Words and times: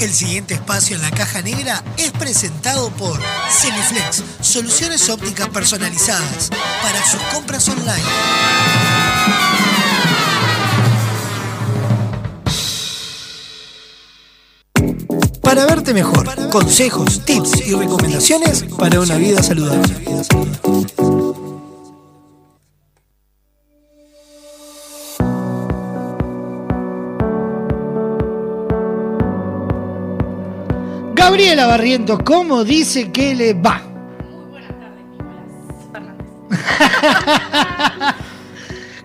El 0.00 0.12
siguiente 0.12 0.54
espacio 0.54 0.96
en 0.96 1.02
la 1.02 1.10
caja 1.10 1.40
negra 1.40 1.82
es 1.96 2.10
presentado 2.12 2.90
por 2.90 3.20
Semiflex, 3.48 4.22
soluciones 4.40 5.08
ópticas 5.08 5.48
personalizadas 5.48 6.50
para 6.82 7.04
sus 7.04 7.20
compras 7.32 7.68
online. 7.68 8.02
Para 15.40 15.66
verte 15.66 15.94
mejor, 15.94 16.50
consejos, 16.50 17.24
tips 17.24 17.66
y 17.66 17.74
recomendaciones 17.74 18.64
para 18.76 19.00
una 19.00 19.16
vida 19.16 19.42
saludable. 19.42 20.04
Gabriela 31.34 31.66
Barrientos, 31.66 32.20
¿cómo 32.24 32.62
dice 32.62 33.10
que 33.10 33.34
le 33.34 33.54
va? 33.54 33.82
Muy 34.30 34.50
buenas 34.50 34.70
tardes, 34.78 35.04
Nicolás 35.10 35.42
Fernández. 35.90 36.26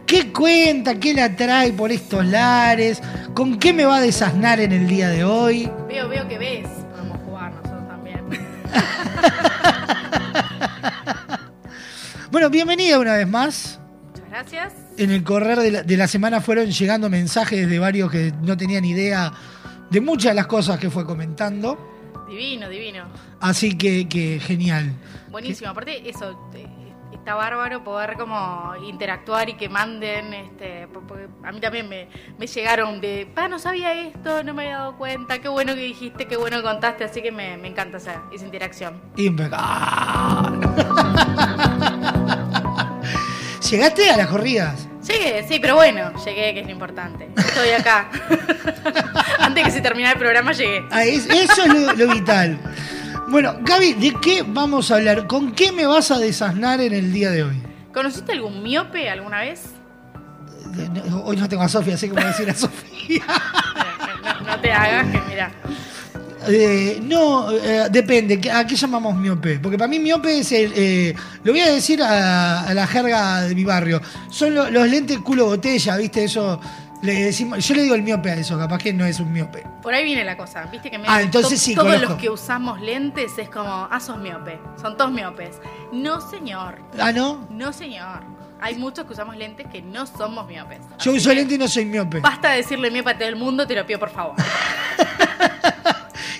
¿Qué 0.05 0.31
cuenta? 0.31 0.99
¿Qué 0.99 1.15
la 1.15 1.35
trae 1.35 1.73
por 1.73 1.91
estos 1.91 2.23
lares? 2.23 3.02
¿Con 3.33 3.57
qué 3.57 3.73
me 3.73 3.83
va 3.83 3.97
a 3.97 4.02
desasnar 4.02 4.59
en 4.59 4.73
el 4.73 4.88
día 4.88 5.09
de 5.09 5.23
hoy? 5.23 5.71
Veo, 5.88 6.07
veo 6.07 6.27
que 6.27 6.38
ves. 6.38 6.67
Podemos 6.91 7.17
jugar 7.25 7.52
nosotros 7.52 7.88
también. 7.88 8.23
Bueno, 12.30 12.52
bienvenida 12.52 12.99
una 12.99 13.13
vez 13.13 13.27
más. 13.27 13.80
Muchas 14.05 14.30
gracias. 14.30 14.73
En 14.97 15.09
el 15.09 15.23
correr 15.23 15.57
de 15.57 15.71
la, 15.71 15.81
de 15.81 15.97
la 15.97 16.07
semana 16.07 16.41
fueron 16.41 16.69
llegando 16.69 17.09
mensajes 17.09 17.67
de 17.67 17.80
varios 17.80 18.11
que 18.11 18.31
no 18.43 18.55
tenían 18.55 18.85
idea 18.85 19.33
de 19.89 19.99
muchas 19.99 20.33
de 20.33 20.35
las 20.35 20.45
cosas 20.45 20.77
que 20.77 20.91
fue 20.91 21.07
comentando. 21.07 21.97
Divino, 22.29 22.69
divino. 22.69 23.05
Así 23.41 23.77
que, 23.77 24.07
que 24.07 24.39
genial. 24.39 24.94
Buenísimo. 25.31 25.72
Aparte, 25.72 26.08
eso, 26.09 26.49
eh, 26.53 26.66
está 27.11 27.33
bárbaro 27.35 27.83
poder 27.83 28.16
como 28.17 28.73
interactuar 28.88 29.49
y 29.49 29.53
que 29.55 29.67
manden, 29.67 30.33
este, 30.33 30.88
po- 30.88 31.02
porque 31.02 31.27
a 31.44 31.52
mí 31.52 31.59
también 31.59 31.89
me, 31.89 32.07
me 32.38 32.47
llegaron 32.47 33.02
de, 33.02 33.27
pa, 33.33 33.47
no 33.47 33.59
sabía 33.59 33.94
esto, 33.94 34.44
no 34.44 34.53
me 34.53 34.63
había 34.63 34.77
dado 34.77 34.97
cuenta, 34.97 35.39
qué 35.39 35.47
bueno 35.50 35.73
que 35.75 35.81
dijiste, 35.81 36.27
qué 36.27 36.38
bueno 36.38 36.57
que 36.57 36.63
contaste, 36.63 37.03
así 37.03 37.22
que 37.22 37.31
me, 37.31 37.57
me 37.57 37.67
encanta 37.69 37.97
esa, 37.97 38.23
esa 38.33 38.45
interacción. 38.45 39.02
Impecable. 39.17 40.67
¿Llegaste 43.69 44.09
a 44.09 44.17
las 44.17 44.27
corridas? 44.27 44.88
Llegué, 45.07 45.45
sí, 45.47 45.59
pero 45.59 45.75
bueno, 45.75 46.11
llegué, 46.25 46.53
que 46.53 46.59
es 46.61 46.66
lo 46.66 46.72
importante. 46.72 47.30
Estoy 47.38 47.69
acá. 47.72 48.09
Antes 49.50 49.64
que 49.64 49.72
se 49.72 49.81
terminara 49.81 50.14
el 50.14 50.19
programa, 50.19 50.52
llegué. 50.52 50.86
Ah, 50.92 51.03
es- 51.03 51.25
eso 51.28 51.64
es 51.64 51.73
lo, 51.73 51.94
lo 51.94 52.14
vital. 52.14 52.59
Bueno, 53.30 53.56
Gaby, 53.61 53.94
¿de 53.94 54.14
qué 54.22 54.44
vamos 54.47 54.89
a 54.91 54.95
hablar? 54.95 55.28
¿Con 55.28 55.52
qué 55.53 55.72
me 55.72 55.86
vas 55.86 56.11
a 56.11 56.17
desasnar 56.19 56.81
en 56.81 56.94
el 56.94 57.11
día 57.14 57.30
de 57.31 57.44
hoy? 57.44 57.61
¿Conociste 57.94 58.31
algún 58.31 58.64
miope 58.64 59.09
alguna 59.09 59.41
vez? 59.41 59.61
No, 61.09 61.23
Hoy 61.23 61.36
no 61.38 61.50
tengo 61.50 61.64
a 61.64 61.69
Sofía, 61.69 61.95
así 61.95 62.09
como 62.09 62.25
decir 62.25 62.50
a 62.50 62.53
Sofía. 62.56 63.23
No, 64.23 64.41
no 64.56 64.59
te 64.61 64.72
hagas 64.72 65.08
que, 65.11 65.22
mira. 65.30 65.52
Eh, 66.47 67.00
no, 67.02 67.52
eh, 67.52 67.88
depende. 67.89 68.52
¿A 68.52 68.66
qué 68.67 68.75
llamamos 68.75 69.16
miope? 69.16 69.59
Porque 69.59 69.78
para 69.78 69.88
mí 69.88 69.97
miope 70.00 70.39
es 70.39 70.52
el... 70.52 70.72
eh, 70.75 71.16
lo 71.44 71.52
voy 71.53 71.61
a 71.61 71.72
decir 71.72 72.02
a, 72.03 72.61
a 72.67 72.73
la 72.73 72.86
jerga 72.86 73.41
de 73.41 73.56
mi 73.56 73.63
barrio. 73.63 74.02
Son 74.30 74.53
lo- 74.53 74.69
los 74.69 74.88
lentes 74.88 75.17
culo 75.19 75.45
botella, 75.45 75.97
¿viste? 75.97 76.23
Eso... 76.25 76.59
Le 77.02 77.14
decimos, 77.14 77.66
yo 77.66 77.75
le 77.75 77.83
digo 77.83 77.95
el 77.95 78.02
miope 78.03 78.30
a 78.30 78.33
eso, 78.36 78.58
capaz 78.58 78.80
que 78.80 78.92
no 78.92 79.05
es 79.05 79.19
un 79.22 79.31
miope. 79.31 79.64
Por 79.81 79.94
ahí 79.94 80.03
viene 80.03 80.25
la 80.25 80.36
cosa, 80.36 80.64
viste 80.66 80.92
que 80.92 80.97
me 80.97 81.06
Ah, 81.08 81.22
entonces 81.22 81.61
sí, 81.61 81.73
todos 81.73 81.88
conozco. 81.88 82.09
los 82.09 82.22
que 82.22 82.30
usamos 82.30 82.81
lentes 82.81 83.38
es 83.38 83.50
como, 83.50 83.88
ah, 83.89 84.00
sos 84.02 84.17
miope, 84.17 84.59
son 84.81 84.97
todos 84.97 85.11
miopes. 85.11 85.61
No, 85.94 86.19
señor, 86.19 86.80
Ah, 87.00 87.11
¿no? 87.14 87.47
no, 87.50 87.72
señor. 87.72 88.19
Hay 88.62 88.75
muchos 88.75 89.06
que 89.06 89.13
usamos 89.13 89.38
lentes 89.38 89.66
que 89.68 89.81
no 89.81 90.06
somos 90.06 90.46
miopes. 90.46 90.79
Yo 91.00 91.13
uso 91.13 91.29
que 91.29 91.35
lente 91.35 91.56
y 91.56 91.57
no 91.57 91.69
soy 91.69 91.85
miope. 91.85 92.19
Basta 92.19 92.50
de 92.51 92.57
decirle 92.57 92.91
miope 92.91 93.12
a 93.12 93.18
todo 93.18 93.29
el 93.29 93.38
mundo, 93.38 93.66
te 93.66 93.73
lo 93.75 93.85
pido 93.85 94.00
por 94.00 94.09
favor. 94.09 94.35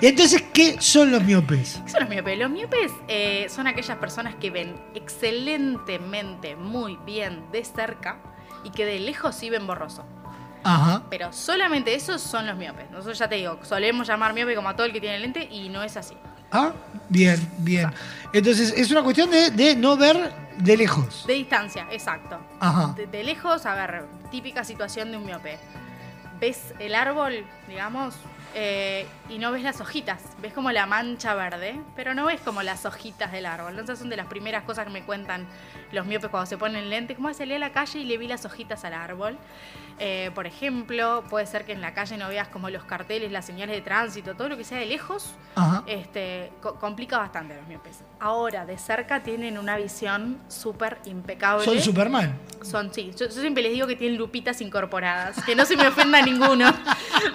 Y 0.01 0.07
entonces, 0.07 0.41
¿qué 0.53 0.78
son 0.79 1.12
los 1.12 1.22
miopes? 1.25 1.81
¿Qué 1.85 1.91
son 1.91 2.00
los 2.01 2.09
miopes? 2.09 2.38
Los 2.39 2.50
miopes 2.50 2.89
eh, 3.09 3.47
son 3.50 3.67
aquellas 3.67 3.97
personas 3.97 4.33
que 4.35 4.50
ven 4.50 4.75
excelentemente, 4.95 6.56
muy 6.56 6.97
bien 7.06 7.44
de 7.51 7.66
cerca 7.66 8.17
y 8.63 8.69
que 8.69 8.85
de 8.85 9.00
lejos 9.00 9.35
sí 9.35 9.50
ven 9.50 9.67
borroso. 9.67 10.06
Ajá. 10.63 11.03
Pero 11.09 11.31
solamente 11.31 11.93
esos 11.93 12.21
son 12.21 12.45
los 12.47 12.57
miopes. 12.57 12.89
Nosotros 12.91 13.17
ya 13.17 13.27
te 13.29 13.35
digo, 13.35 13.59
solemos 13.63 14.07
llamar 14.07 14.33
miope 14.33 14.55
como 14.55 14.69
a 14.69 14.75
todo 14.75 14.85
el 14.85 14.93
que 14.93 14.99
tiene 15.01 15.19
lente 15.19 15.47
y 15.49 15.69
no 15.69 15.83
es 15.83 15.95
así. 15.97 16.15
Ah, 16.51 16.71
bien, 17.09 17.39
bien. 17.59 17.91
Entonces, 18.33 18.73
es 18.75 18.89
una 18.91 19.03
cuestión 19.03 19.29
de, 19.29 19.51
de 19.51 19.75
no 19.75 19.95
ver 19.95 20.33
de 20.57 20.77
lejos. 20.77 21.25
De 21.27 21.33
distancia, 21.33 21.87
exacto. 21.91 22.39
Ajá. 22.59 22.93
De, 22.95 23.05
de 23.07 23.23
lejos, 23.23 23.65
a 23.65 23.75
ver, 23.75 24.05
típica 24.31 24.63
situación 24.63 25.11
de 25.11 25.17
un 25.17 25.25
miope. 25.25 25.57
Ves 26.39 26.73
el 26.79 26.95
árbol, 26.95 27.45
digamos, 27.67 28.15
eh, 28.55 29.05
y 29.29 29.37
no 29.37 29.51
ves 29.51 29.63
las 29.63 29.79
hojitas. 29.81 30.21
Ves 30.41 30.53
como 30.53 30.71
la 30.71 30.85
mancha 30.85 31.33
verde, 31.35 31.79
pero 31.95 32.13
no 32.13 32.25
ves 32.25 32.41
como 32.41 32.63
las 32.63 32.85
hojitas 32.85 33.31
del 33.31 33.45
árbol. 33.45 33.71
Entonces 33.71 33.99
son 33.99 34.09
de 34.09 34.17
las 34.17 34.27
primeras 34.27 34.63
cosas 34.63 34.85
que 34.85 34.91
me 34.91 35.03
cuentan 35.03 35.45
los 35.91 36.05
miopes 36.05 36.29
cuando 36.29 36.45
se 36.47 36.57
ponen 36.57 36.89
lentes. 36.89 37.15
¿Cómo 37.17 37.33
salí 37.33 37.53
a 37.53 37.59
la 37.59 37.71
calle 37.71 37.99
y 37.99 38.05
le 38.05 38.17
vi 38.17 38.27
las 38.27 38.45
hojitas 38.45 38.83
al 38.85 38.93
árbol? 38.93 39.38
Eh, 40.01 40.31
por 40.33 40.47
ejemplo, 40.47 41.25
puede 41.29 41.45
ser 41.45 41.65
que 41.65 41.73
en 41.73 41.81
la 41.81 41.93
calle 41.93 42.15
no 42.15 42.29
veas 42.29 42.47
como 42.47 42.69
los 42.69 42.85
carteles, 42.85 43.31
las 43.33 43.45
señales 43.45 43.75
de 43.75 43.81
tránsito, 43.81 44.33
todo 44.33 44.47
lo 44.47 44.55
que 44.55 44.63
sea 44.63 44.77
de 44.79 44.85
lejos, 44.85 45.33
Ajá. 45.55 45.83
este, 45.88 46.53
co- 46.61 46.75
complica 46.75 47.17
bastante 47.17 47.53
a 47.53 47.57
los 47.57 47.67
miopes. 47.67 47.99
Ahora, 48.21 48.65
de 48.65 48.77
cerca 48.77 49.21
tienen 49.23 49.57
una 49.57 49.75
visión 49.75 50.39
súper 50.47 50.99
impecable. 51.03 51.65
Son 51.65 51.79
Superman. 51.81 52.33
Son, 52.63 52.93
sí. 52.93 53.11
Yo, 53.17 53.25
yo 53.25 53.31
siempre 53.41 53.61
les 53.61 53.73
digo 53.73 53.88
que 53.88 53.97
tienen 53.97 54.17
lupitas 54.17 54.61
incorporadas. 54.61 55.43
Que 55.43 55.53
no 55.53 55.65
se 55.65 55.75
me 55.75 55.85
ofenda 55.88 56.21
ninguno. 56.25 56.73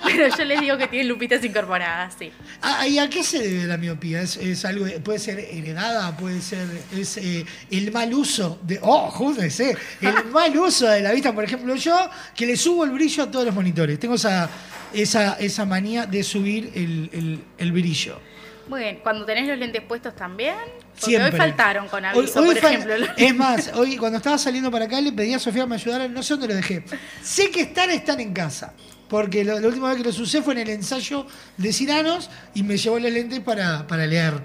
Pero 0.03 0.34
yo 0.34 0.44
les 0.47 0.60
digo 0.60 0.78
que 0.78 0.88
tienen 0.88 1.03
lupitas 1.09 1.44
incorporadas, 1.44 2.15
sí. 2.19 2.31
Ah, 2.62 2.87
¿Y 2.87 2.98
a 2.98 3.09
qué 3.09 3.22
se 3.22 3.38
debe 3.41 3.65
la 3.65 3.76
miopía? 3.76 4.22
¿Es, 4.22 4.37
es 4.37 4.65
algo, 4.65 4.87
puede 5.03 5.19
ser 5.19 5.38
heredada, 5.38 6.16
puede 6.16 6.41
ser 6.41 6.66
es, 6.97 7.16
eh, 7.19 7.44
el 7.70 7.92
mal 7.92 8.12
uso 8.15 8.59
de. 8.62 8.78
¡Oh, 8.82 9.10
júdese! 9.10 9.76
El 10.00 10.25
mal 10.32 10.56
uso 10.56 10.88
de 10.88 11.00
la 11.00 11.12
vista. 11.12 11.32
Por 11.34 11.44
ejemplo, 11.44 11.75
yo 11.76 11.97
que 12.34 12.47
le 12.47 12.56
subo 12.56 12.84
el 12.84 12.91
brillo 12.91 13.25
a 13.25 13.31
todos 13.31 13.44
los 13.47 13.54
monitores. 13.54 13.98
Tengo 13.98 14.15
esa, 14.16 14.48
esa, 14.92 15.34
esa 15.34 15.65
manía 15.65 16.06
de 16.06 16.22
subir 16.22 16.70
el, 16.75 17.10
el- 17.12 17.44
el 17.59 17.72
brillo. 17.72 18.21
Bueno, 18.66 18.98
cuando 19.03 19.26
tenés 19.26 19.47
los 19.47 19.59
lentes 19.59 19.82
puestos 19.82 20.16
también. 20.16 20.54
Porque 20.94 21.06
Siempre. 21.06 21.32
hoy 21.32 21.36
faltaron 21.36 21.88
con 21.88 22.04
aviso, 22.04 22.41
Hoy- 22.41 22.48
hoy 22.48 22.54
por 22.54 22.65
ejemplo. 22.71 22.94
Es 23.16 23.34
más, 23.34 23.71
hoy 23.75 23.97
cuando 23.97 24.19
estaba 24.19 24.38
saliendo 24.38 24.71
para 24.71 24.84
acá 24.86 25.00
le 25.00 25.12
pedí 25.12 25.34
a 25.34 25.38
Sofía 25.38 25.65
que 25.65 25.69
me 25.71 25.75
ayudara, 25.75 26.06
no 26.09 26.22
sé 26.22 26.34
dónde 26.34 26.47
los 26.48 26.56
dejé. 26.56 26.84
Sé 27.22 27.50
que 27.50 27.62
están, 27.62 27.91
están 27.91 28.21
en 28.21 28.32
casa. 28.32 28.72
Porque 29.14 29.44
lo- 29.44 29.60
la 29.60 29.69
última 29.69 29.91
vez 29.91 29.98
que 29.98 30.02
los 30.02 30.19
usé 30.19 30.42
fue 30.42 30.54
en 30.54 30.58
el 30.58 30.70
ensayo 30.70 31.25
de 31.56 31.72
Ciranos 31.72 32.28
y 32.52 32.64
me 32.64 32.76
llevó 32.76 32.98
los 32.98 33.12
lentes 33.12 33.38
para, 33.38 33.86
para 33.86 34.08
leer. 34.08 34.42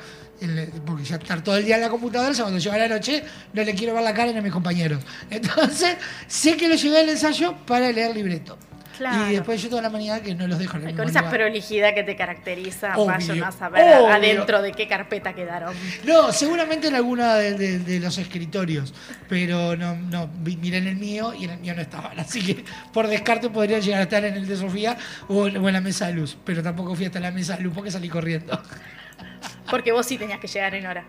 Porque 0.85 1.03
ya 1.03 1.15
estar 1.15 1.43
todo 1.43 1.57
el 1.57 1.65
día 1.65 1.77
en 1.77 1.81
la 1.81 1.89
computadora, 1.89 2.35
sea, 2.35 2.43
cuando 2.43 2.59
llega 2.59 2.77
la 2.77 2.87
noche 2.87 3.23
no 3.51 3.63
le 3.63 3.73
quiero 3.73 3.95
ver 3.95 4.03
la 4.03 4.13
cara 4.13 4.31
ni 4.31 4.37
a 4.37 4.41
mis 4.43 4.51
compañeros. 4.53 5.01
Entonces, 5.31 5.97
sé 6.27 6.55
que 6.55 6.67
los 6.69 6.79
llevé 6.83 6.99
al 6.99 7.09
ensayo 7.09 7.55
para 7.65 7.91
leer 7.91 8.15
libreto. 8.15 8.59
Claro. 8.99 9.31
Y 9.31 9.35
después 9.35 9.61
yo 9.63 9.69
toda 9.69 9.81
la 9.81 9.89
mañana 9.89 10.21
que 10.21 10.35
no 10.35 10.45
los 10.45 10.59
dejo 10.59 10.75
en 10.75 10.81
el 10.81 10.87
mismo 10.89 11.01
Con 11.03 11.09
esa 11.09 11.21
lugar. 11.21 11.33
prolijidad 11.37 11.93
que 11.95 12.03
te 12.03 12.15
caracteriza, 12.17 12.95
Obvio, 12.97 13.05
vayan 13.07 13.43
a 13.45 13.51
saber 13.53 13.81
obvio. 13.97 14.07
adentro 14.13 14.61
de 14.61 14.73
qué 14.73 14.87
carpeta 14.89 15.33
quedaron. 15.33 15.73
No, 16.03 16.33
seguramente 16.33 16.89
en 16.89 16.95
alguna 16.95 17.35
de, 17.35 17.53
de- 17.53 17.79
de 17.79 17.99
los 18.01 18.17
escritorios, 18.17 18.93
pero 19.29 19.77
no, 19.77 19.95
no, 19.95 20.27
miré 20.43 20.79
en 20.79 20.87
el 20.87 20.97
mío 20.97 21.33
y 21.33 21.45
en 21.45 21.51
el 21.51 21.59
mío 21.59 21.73
no 21.75 21.81
estaban, 21.81 22.19
así 22.19 22.41
que 22.45 22.65
por 22.91 23.07
descarte 23.07 23.49
podrían 23.49 23.79
llegar 23.81 24.01
a 24.01 24.03
estar 24.03 24.25
en 24.25 24.33
el 24.35 24.45
de 24.45 24.57
Sofía 24.57 24.97
o 25.29 25.47
en, 25.47 25.55
o 25.57 25.67
en 25.69 25.73
la 25.73 25.81
mesa 25.81 26.07
de 26.07 26.13
luz, 26.13 26.37
pero 26.43 26.61
tampoco 26.61 26.93
fui 26.93 27.05
hasta 27.05 27.21
la 27.21 27.31
mesa 27.31 27.55
de 27.55 27.63
luz 27.63 27.73
porque 27.73 27.89
salí 27.91 28.09
corriendo. 28.09 28.61
Porque 29.69 29.91
vos 29.91 30.05
sí 30.05 30.17
tenías 30.17 30.39
que 30.39 30.47
llegar 30.47 30.73
en 30.75 30.85
hora. 30.87 31.05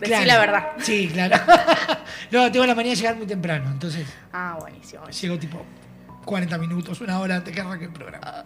Decí 0.00 0.06
Claro. 0.12 0.26
la 0.26 0.38
verdad. 0.38 0.68
Sí, 0.80 1.08
claro. 1.12 1.36
no, 2.30 2.50
tengo 2.52 2.64
la 2.66 2.74
manía 2.74 2.92
de 2.92 2.96
llegar 2.96 3.16
muy 3.16 3.26
temprano, 3.26 3.68
entonces 3.70 4.06
Ah, 4.32 4.56
buenísimo. 4.60 5.06
llego 5.08 5.38
tipo 5.38 5.64
40 6.26 6.58
minutos, 6.58 7.00
una 7.00 7.18
hora 7.20 7.36
antes 7.36 7.54
que 7.54 7.60
arranque 7.62 7.86
el 7.86 7.92
programa. 7.92 8.44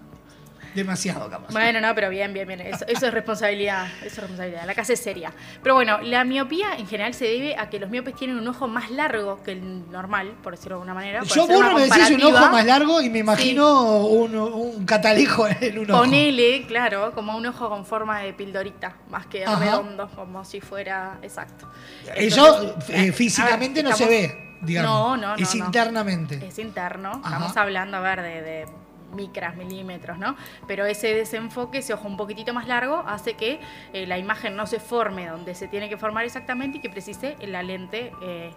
Demasiado 0.75 1.29
capaz. 1.29 1.53
Bueno, 1.53 1.81
no, 1.81 1.95
pero 1.97 2.11
bien, 2.11 2.33
bien, 2.33 2.47
bien. 2.47 2.61
Eso, 2.61 2.85
eso 2.87 3.07
es 3.07 3.13
responsabilidad. 3.13 3.89
Eso 3.99 4.07
es 4.07 4.19
responsabilidad. 4.19 4.65
La 4.67 4.75
casa 4.75 4.93
es 4.93 5.01
seria. 5.01 5.33
Pero 5.63 5.75
bueno, 5.75 5.99
la 6.01 6.23
miopía 6.23 6.77
en 6.79 6.87
general 6.87 7.13
se 7.13 7.25
debe 7.25 7.57
a 7.57 7.69
que 7.69 7.81
los 7.81 7.91
miopes 7.91 8.15
tienen 8.15 8.39
un 8.39 8.47
ojo 8.47 8.69
más 8.69 8.91
largo 8.91 9.43
que 9.43 9.53
el 9.53 9.91
normal, 9.91 10.33
por 10.43 10.53
decirlo 10.53 10.77
de 10.77 10.83
alguna 10.83 10.95
manera. 10.95 11.23
Yo 11.25 11.45
una 11.47 11.55
burro 11.55 11.75
me 11.75 11.89
decís 11.89 12.11
un 12.11 12.23
ojo 12.23 12.51
más 12.51 12.65
largo 12.65 13.01
y 13.01 13.11
me 13.11 13.19
imagino 13.19 13.99
un, 14.07 14.37
un 14.37 14.87
catalejo 14.87 15.49
en 15.61 15.79
un 15.81 15.91
ojo. 15.91 16.03
Ponele, 16.03 16.65
claro, 16.69 17.11
como 17.17 17.37
un 17.37 17.47
ojo 17.47 17.69
con 17.69 17.85
forma 17.85 18.21
de 18.21 18.33
pildorita, 18.33 18.95
más 19.11 19.27
que 19.27 19.45
Ajá. 19.45 19.59
redondo, 19.59 20.09
como 20.15 20.45
si 20.45 20.61
fuera 20.61 21.19
exacto. 21.23 21.69
Eso 22.15 22.63
Entonces, 22.63 22.95
eh, 22.95 23.13
físicamente 23.13 23.83
ver, 23.83 23.91
no 23.91 23.97
se 23.97 24.07
ve, 24.07 24.50
digamos. 24.61 24.91
No, 24.91 25.17
no, 25.17 25.37
no. 25.37 25.43
Es 25.43 25.55
no. 25.55 25.67
internamente. 25.67 26.47
Es 26.47 26.59
interno. 26.59 27.11
Ajá. 27.11 27.37
Estamos 27.37 27.57
hablando, 27.57 27.97
a 27.97 28.01
ver, 28.01 28.23
de, 28.23 28.43
de 28.43 28.67
micras, 29.15 29.57
milímetros, 29.57 30.19
¿no? 30.19 30.37
Pero 30.67 30.87
ese 30.87 31.15
desenfoque, 31.15 31.79
ese 31.79 31.95
ojo 31.95 32.07
un 32.07 32.17
poquitito 32.17 32.53
más 32.55 32.67
largo, 32.67 33.03
hace 33.07 33.35
que 33.35 33.61
eh, 33.93 34.07
la 34.07 34.19
imagen 34.19 34.57
no 34.57 34.67
se 34.67 34.81
forme 34.81 35.27
donde 35.29 35.55
se 35.55 35.69
tiene 35.69 35.89
que 35.89 35.97
formar 35.97 36.25
exactamente 36.25 36.79
y 36.79 36.81
que 36.81 36.91
precise 36.91 37.37
la 37.47 37.63
lente 37.63 38.13
eh, 38.23 38.53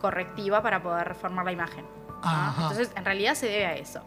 correctiva 0.00 0.62
para 0.62 0.82
poder 0.82 1.14
formar 1.14 1.44
la 1.44 1.52
imagen. 1.52 1.84
Entonces, 2.58 2.90
en 2.96 3.04
realidad 3.04 3.34
se 3.34 3.46
debe 3.46 3.66
a 3.66 3.74
eso. 3.74 4.02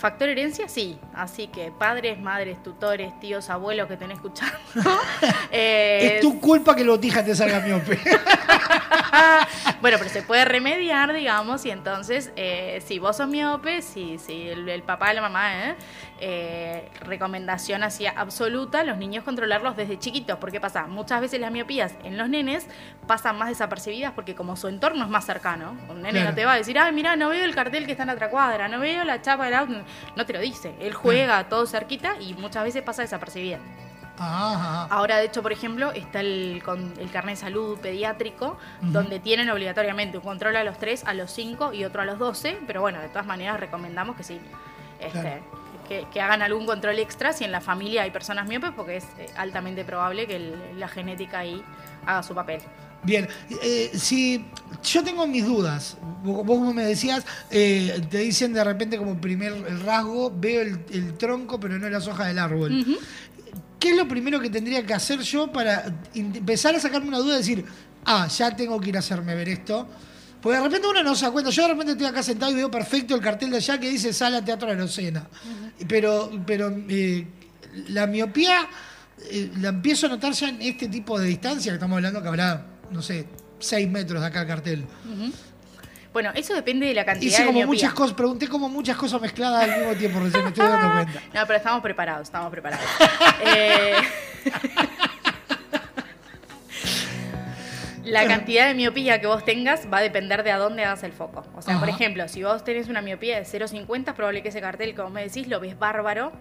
Factor 0.00 0.30
herencia, 0.30 0.66
sí. 0.66 0.98
Así 1.12 1.48
que 1.48 1.70
padres, 1.70 2.18
madres, 2.18 2.62
tutores, 2.62 3.20
tíos, 3.20 3.50
abuelos 3.50 3.86
que 3.86 3.94
estén 3.94 4.10
escuchando. 4.10 4.56
es 5.52 6.22
tu 6.22 6.40
culpa 6.40 6.74
que 6.74 6.80
el 6.80 6.88
botija 6.88 7.22
te 7.22 7.34
salga 7.34 7.60
miope. 7.60 8.00
bueno, 9.82 9.98
pero 9.98 10.08
se 10.08 10.22
puede 10.22 10.46
remediar, 10.46 11.12
digamos, 11.12 11.66
y 11.66 11.70
entonces, 11.70 12.32
eh, 12.36 12.82
si 12.86 12.98
vos 12.98 13.18
sos 13.18 13.28
miope, 13.28 13.82
si, 13.82 14.16
si 14.16 14.48
el, 14.48 14.82
papá, 14.84 15.12
la 15.12 15.20
mamá, 15.20 15.68
¿eh? 15.68 15.76
Eh, 16.22 16.88
recomendación 17.00 17.82
así 17.82 18.06
absoluta, 18.06 18.84
los 18.84 18.96
niños 18.96 19.24
controlarlos 19.24 19.76
desde 19.76 19.98
chiquitos. 19.98 20.38
Porque 20.38 20.60
pasa, 20.60 20.86
muchas 20.86 21.20
veces 21.20 21.40
las 21.40 21.52
miopías 21.52 21.94
en 22.04 22.16
los 22.16 22.28
nenes 22.30 22.66
pasan 23.06 23.36
más 23.36 23.48
desapercibidas 23.48 24.12
porque 24.12 24.34
como 24.34 24.56
su 24.56 24.68
entorno 24.68 25.04
es 25.04 25.10
más 25.10 25.24
cercano, 25.24 25.76
un 25.88 26.02
nene 26.02 26.22
no 26.22 26.34
te 26.34 26.44
va 26.44 26.52
a 26.52 26.56
decir, 26.56 26.78
ay, 26.78 26.92
mira, 26.92 27.16
no 27.16 27.30
veo 27.30 27.44
el 27.44 27.54
cartel 27.54 27.86
que 27.86 27.92
está 27.92 28.04
en 28.04 28.08
la 28.08 28.14
otra 28.14 28.30
cuadra, 28.30 28.68
no 28.68 28.80
veo 28.80 29.04
la 29.04 29.20
chapa 29.22 29.46
del 29.46 29.54
auto, 29.54 29.82
no 30.16 30.26
te 30.26 30.32
lo 30.32 30.40
dice. 30.40 30.74
Él 30.80 30.94
juega 30.94 31.48
todo 31.48 31.66
cerquita 31.66 32.20
y 32.20 32.34
muchas 32.34 32.64
veces 32.64 32.82
pasa 32.82 33.02
desapercibida. 33.02 33.58
Ahora, 34.22 35.16
de 35.16 35.24
hecho, 35.24 35.42
por 35.42 35.50
ejemplo, 35.50 35.92
está 35.92 36.20
el, 36.20 36.60
con 36.62 36.92
el 36.98 37.10
carnet 37.10 37.36
de 37.36 37.40
salud 37.40 37.78
pediátrico, 37.78 38.58
donde 38.82 39.18
tienen 39.18 39.48
obligatoriamente 39.48 40.18
un 40.18 40.24
control 40.24 40.56
a 40.56 40.64
los 40.64 40.76
3, 40.78 41.04
a 41.06 41.14
los 41.14 41.30
5 41.30 41.72
y 41.72 41.84
otro 41.84 42.02
a 42.02 42.04
los 42.04 42.18
12, 42.18 42.58
pero 42.66 42.82
bueno, 42.82 43.00
de 43.00 43.08
todas 43.08 43.26
maneras 43.26 43.58
recomendamos 43.58 44.16
que 44.16 44.22
sí, 44.22 44.38
este, 45.00 45.42
que, 46.12 46.20
hagan 46.20 46.42
algún 46.42 46.66
control 46.66 46.98
extra 46.98 47.32
si 47.32 47.44
en 47.44 47.52
la 47.52 47.62
familia 47.62 48.02
hay 48.02 48.10
personas 48.10 48.46
miopes, 48.46 48.72
porque 48.76 48.96
es 48.96 49.04
eh, 49.18 49.30
altamente 49.36 49.84
probable 49.84 50.26
que 50.26 50.54
la 50.76 50.88
genética 50.88 51.38
ahí 51.38 51.62
haga 52.04 52.22
su 52.22 52.34
papel. 52.34 52.60
Bien, 53.02 53.28
eh, 53.62 53.90
si 53.94 54.44
yo 54.82 55.02
tengo 55.02 55.26
mis 55.26 55.44
dudas, 55.44 55.96
vos 56.22 56.74
me 56.74 56.84
decías, 56.84 57.24
eh, 57.50 58.00
te 58.10 58.18
dicen 58.18 58.52
de 58.52 58.62
repente 58.62 58.98
como 58.98 59.20
primer 59.20 59.54
rasgo, 59.84 60.32
veo 60.34 60.62
el, 60.62 61.14
tronco 61.16 61.58
pero 61.58 61.78
no 61.78 61.88
las 61.88 62.06
hojas 62.06 62.28
del 62.28 62.38
árbol. 62.38 62.98
¿Qué 63.78 63.90
es 63.90 63.96
lo 63.96 64.06
primero 64.06 64.38
que 64.40 64.50
tendría 64.50 64.84
que 64.84 64.92
hacer 64.92 65.20
yo 65.20 65.50
para 65.50 65.84
empezar 66.14 66.74
a 66.74 66.80
sacarme 66.80 67.08
una 67.08 67.18
duda 67.18 67.36
y 67.36 67.38
decir, 67.38 67.64
ah, 68.04 68.28
ya 68.28 68.54
tengo 68.54 68.78
que 68.78 68.90
ir 68.90 68.96
a 68.96 68.98
hacerme 68.98 69.34
ver 69.34 69.48
esto? 69.48 69.88
Porque 70.40 70.58
de 70.58 70.64
repente 70.64 70.88
uno 70.88 71.02
no 71.02 71.14
se 71.14 71.26
da 71.26 71.30
cuenta. 71.30 71.50
Yo 71.50 71.62
de 71.62 71.68
repente 71.68 71.92
estoy 71.92 72.06
acá 72.06 72.22
sentado 72.22 72.52
y 72.52 72.54
veo 72.54 72.70
perfecto 72.70 73.14
el 73.14 73.20
cartel 73.20 73.50
de 73.50 73.58
allá 73.58 73.78
que 73.78 73.90
dice 73.90 74.12
Sala 74.12 74.44
Teatro 74.44 74.68
de 74.68 74.76
la 74.76 74.84
Ocena. 74.84 75.26
Pero, 75.88 76.30
pero 76.46 76.70
eh, 76.88 77.26
la 77.88 78.06
miopía 78.06 78.68
eh, 79.30 79.50
la 79.60 79.68
empiezo 79.68 80.06
a 80.06 80.08
notar 80.10 80.32
ya 80.32 80.48
en 80.48 80.62
este 80.62 80.88
tipo 80.88 81.18
de 81.18 81.26
distancia, 81.26 81.72
que 81.72 81.76
estamos 81.76 81.96
hablando 81.96 82.22
que 82.22 82.28
habrá, 82.28 82.66
no 82.90 83.02
sé, 83.02 83.26
6 83.58 83.88
metros 83.88 84.20
de 84.20 84.26
acá 84.26 84.42
el 84.42 84.46
cartel. 84.46 84.84
Bueno, 86.12 86.30
eso 86.34 86.54
depende 86.54 86.86
de 86.86 86.94
la 86.94 87.04
cantidad 87.04 87.32
Hice 87.32 87.46
como 87.46 87.64
muchas 87.66 87.92
cosas, 87.92 88.16
pregunté 88.16 88.48
como 88.48 88.68
muchas 88.68 88.96
cosas 88.96 89.20
mezcladas 89.20 89.62
al 89.62 89.78
mismo 89.78 89.94
tiempo, 89.94 90.18
recién 90.18 90.42
me 90.42 90.48
estoy 90.48 90.66
dando 90.66 90.92
cuenta. 91.04 91.20
No, 91.32 91.46
pero 91.46 91.56
estamos 91.56 91.82
preparados, 91.82 92.22
estamos 92.22 92.50
preparados. 92.50 92.84
Eh, 93.42 93.94
la 98.04 98.26
cantidad 98.26 98.66
de 98.66 98.74
miopía 98.74 99.18
que 99.20 99.26
vos 99.26 99.44
tengas 99.44 99.86
va 99.92 99.98
a 99.98 100.02
depender 100.02 100.42
de 100.42 100.50
a 100.50 100.58
dónde 100.58 100.84
hagas 100.84 101.02
el 101.04 101.12
foco. 101.12 101.44
O 101.54 101.62
sea, 101.62 101.78
por 101.78 101.88
ejemplo, 101.88 102.26
si 102.28 102.42
vos 102.42 102.64
tenés 102.64 102.88
una 102.88 103.02
miopía 103.02 103.38
de 103.38 103.44
0,50, 103.44 104.08
es 104.08 104.14
probable 104.14 104.42
que 104.42 104.48
ese 104.50 104.60
cartel, 104.60 104.94
como 104.94 105.10
me 105.10 105.22
decís, 105.22 105.48
lo 105.48 105.60
ves 105.60 105.78
bárbaro 105.78 106.32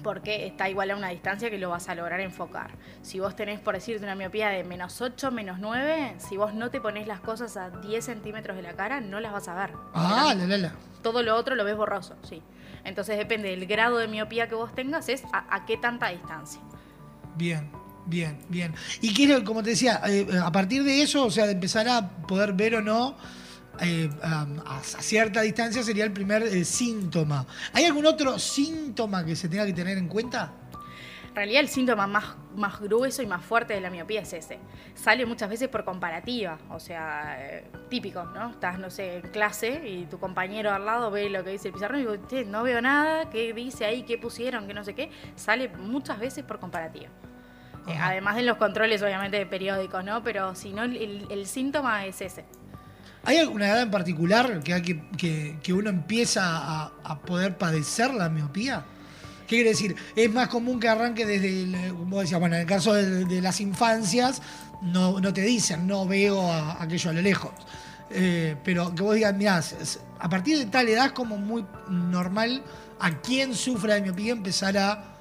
porque 0.00 0.46
está 0.46 0.68
igual 0.68 0.90
a 0.90 0.96
una 0.96 1.08
distancia 1.08 1.50
que 1.50 1.58
lo 1.58 1.70
vas 1.70 1.88
a 1.88 1.94
lograr 1.94 2.20
enfocar. 2.20 2.72
Si 3.02 3.20
vos 3.20 3.36
tenés, 3.36 3.60
por 3.60 3.74
decirte, 3.74 4.04
una 4.04 4.14
miopía 4.14 4.48
de 4.48 4.64
menos 4.64 5.00
8, 5.00 5.30
menos 5.30 5.58
9, 5.58 6.16
si 6.18 6.36
vos 6.36 6.54
no 6.54 6.70
te 6.70 6.80
pones 6.80 7.06
las 7.06 7.20
cosas 7.20 7.56
a 7.56 7.70
10 7.70 8.04
centímetros 8.04 8.56
de 8.56 8.62
la 8.62 8.74
cara, 8.74 9.00
no 9.00 9.20
las 9.20 9.32
vas 9.32 9.48
a 9.48 9.54
ver. 9.54 9.70
Ah, 9.94 10.34
la, 10.36 10.46
la, 10.46 10.56
la. 10.56 10.72
Todo 11.02 11.22
lo 11.22 11.36
otro 11.36 11.54
lo 11.54 11.64
ves 11.64 11.76
borroso, 11.76 12.16
sí. 12.22 12.42
Entonces 12.84 13.18
depende 13.18 13.50
del 13.50 13.66
grado 13.66 13.98
de 13.98 14.08
miopía 14.08 14.48
que 14.48 14.54
vos 14.54 14.74
tengas, 14.74 15.08
es 15.08 15.22
a, 15.32 15.64
qué 15.66 15.76
tanta 15.76 16.08
distancia. 16.08 16.60
Bien, 17.36 17.70
bien, 18.06 18.38
bien. 18.48 18.74
Y 19.00 19.14
quiero, 19.14 19.44
como 19.44 19.62
te 19.62 19.70
decía, 19.70 20.00
eh, 20.06 20.26
a 20.42 20.50
partir 20.50 20.84
de 20.84 21.02
eso, 21.02 21.24
o 21.24 21.30
sea, 21.30 21.46
de 21.46 21.52
empezar 21.52 21.88
a 21.88 22.08
poder 22.08 22.52
ver 22.52 22.76
o 22.76 22.82
no 22.82 23.16
eh, 23.82 24.10
a, 24.22 24.46
cierta 24.82 25.40
distancia 25.40 25.82
sería 25.82 26.04
el 26.04 26.12
primer 26.12 26.42
eh, 26.42 26.64
síntoma. 26.64 27.46
¿Hay 27.72 27.84
algún 27.84 28.06
otro 28.06 28.38
síntoma 28.38 29.24
que 29.24 29.34
se 29.34 29.48
tenga 29.48 29.64
que 29.66 29.72
tener 29.72 29.96
en 29.96 30.08
cuenta? 30.08 30.52
En 31.28 31.36
realidad 31.36 31.60
el 31.60 31.68
síntoma 31.68 32.06
más, 32.06 32.34
más 32.56 32.80
grueso 32.80 33.22
y 33.22 33.26
más 33.26 33.44
fuerte 33.44 33.72
de 33.72 33.80
la 33.80 33.88
miopía 33.88 34.20
es 34.20 34.32
ese. 34.32 34.58
Sale 34.94 35.24
muchas 35.24 35.48
veces 35.48 35.68
por 35.68 35.84
comparativa, 35.84 36.58
o 36.70 36.80
sea, 36.80 37.36
eh, 37.38 37.70
típico, 37.88 38.24
¿no? 38.24 38.50
Estás, 38.50 38.78
no 38.80 38.90
sé, 38.90 39.18
en 39.18 39.22
clase 39.30 39.88
y 39.88 40.06
tu 40.06 40.18
compañero 40.18 40.72
al 40.72 40.84
lado 40.84 41.10
ve 41.10 41.30
lo 41.30 41.44
que 41.44 41.50
dice 41.50 41.68
el 41.68 41.74
pizarrón 41.74 42.00
y 42.00 42.06
digo, 42.06 42.50
no 42.50 42.64
veo 42.64 42.82
nada, 42.82 43.30
¿qué 43.30 43.52
dice 43.52 43.84
ahí? 43.84 44.02
¿Qué 44.02 44.18
pusieron? 44.18 44.66
¿Qué 44.66 44.74
no 44.74 44.82
sé 44.82 44.94
qué? 44.94 45.10
Sale 45.36 45.68
muchas 45.68 46.18
veces 46.18 46.44
por 46.44 46.58
comparativa. 46.58 47.08
además 47.86 48.36
de 48.36 48.42
los 48.42 48.56
controles, 48.56 49.00
obviamente, 49.00 49.38
de 49.38 49.46
periódicos, 49.46 50.04
¿no? 50.04 50.22
Pero 50.24 50.54
si 50.56 50.72
no, 50.72 50.82
el 50.82 51.46
síntoma 51.46 52.06
es 52.06 52.20
ese. 52.20 52.44
¿Hay 53.24 53.36
alguna 53.36 53.66
edad 53.66 53.82
en 53.82 53.90
particular 53.90 54.60
que, 54.62 55.02
que, 55.16 55.58
que 55.62 55.72
uno 55.72 55.90
empieza 55.90 56.42
a, 56.42 57.18
poder 57.26 57.58
padecer 57.58 58.14
la 58.14 58.28
miopía? 58.28 58.84
¿Qué 59.46 59.56
quiere 59.56 59.70
decir? 59.70 59.94
Es 60.16 60.32
más 60.32 60.48
común 60.48 60.80
que 60.80 60.88
arranque 60.88 61.26
desde, 61.26 61.90
como 61.90 62.20
decías, 62.20 62.40
bueno, 62.40 62.54
en 62.54 62.62
el 62.62 62.66
caso 62.66 62.94
de, 62.94 63.42
las 63.42 63.60
infancias, 63.60 64.40
no, 64.80 65.20
no, 65.20 65.32
te 65.32 65.42
dicen, 65.42 65.86
no 65.86 66.06
veo 66.06 66.50
aquello 66.52 67.10
a 67.10 67.12
lo 67.12 67.20
lejos. 67.20 67.50
Eh, 68.10 68.56
pero 68.64 68.94
que 68.94 69.02
vos 69.02 69.14
digas, 69.14 69.34
mirá, 69.36 69.62
a 70.18 70.28
partir 70.28 70.58
de 70.58 70.66
tal 70.66 70.88
edad 70.88 71.06
es 71.06 71.12
como 71.12 71.36
muy 71.36 71.64
normal 71.88 72.62
a 73.00 73.20
quien 73.20 73.54
sufra 73.54 73.94
de 73.94 74.02
miopía 74.02 74.32
empezar 74.32 74.78
a 74.78 75.19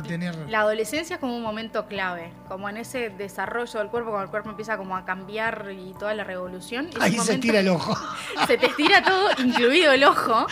tener... 0.00 0.34
La 0.48 0.60
adolescencia 0.60 1.14
es 1.14 1.20
como 1.20 1.36
un 1.36 1.42
momento 1.42 1.86
clave, 1.86 2.32
como 2.48 2.68
en 2.68 2.76
ese 2.76 3.10
desarrollo 3.10 3.78
del 3.80 3.88
cuerpo, 3.88 4.10
cuando 4.10 4.24
el 4.24 4.30
cuerpo 4.30 4.50
empieza 4.50 4.76
como 4.78 4.96
a 4.96 5.04
cambiar 5.04 5.66
y 5.76 5.92
toda 5.98 6.14
la 6.14 6.22
revolución. 6.22 6.88
Ahí 7.00 7.18
se 7.18 7.34
estira 7.34 7.60
el 7.60 7.68
ojo. 7.68 7.94
Se 8.46 8.56
te 8.56 8.66
estira 8.66 9.02
todo, 9.02 9.28
incluido 9.38 9.92
el 9.92 10.04
ojo. 10.04 10.46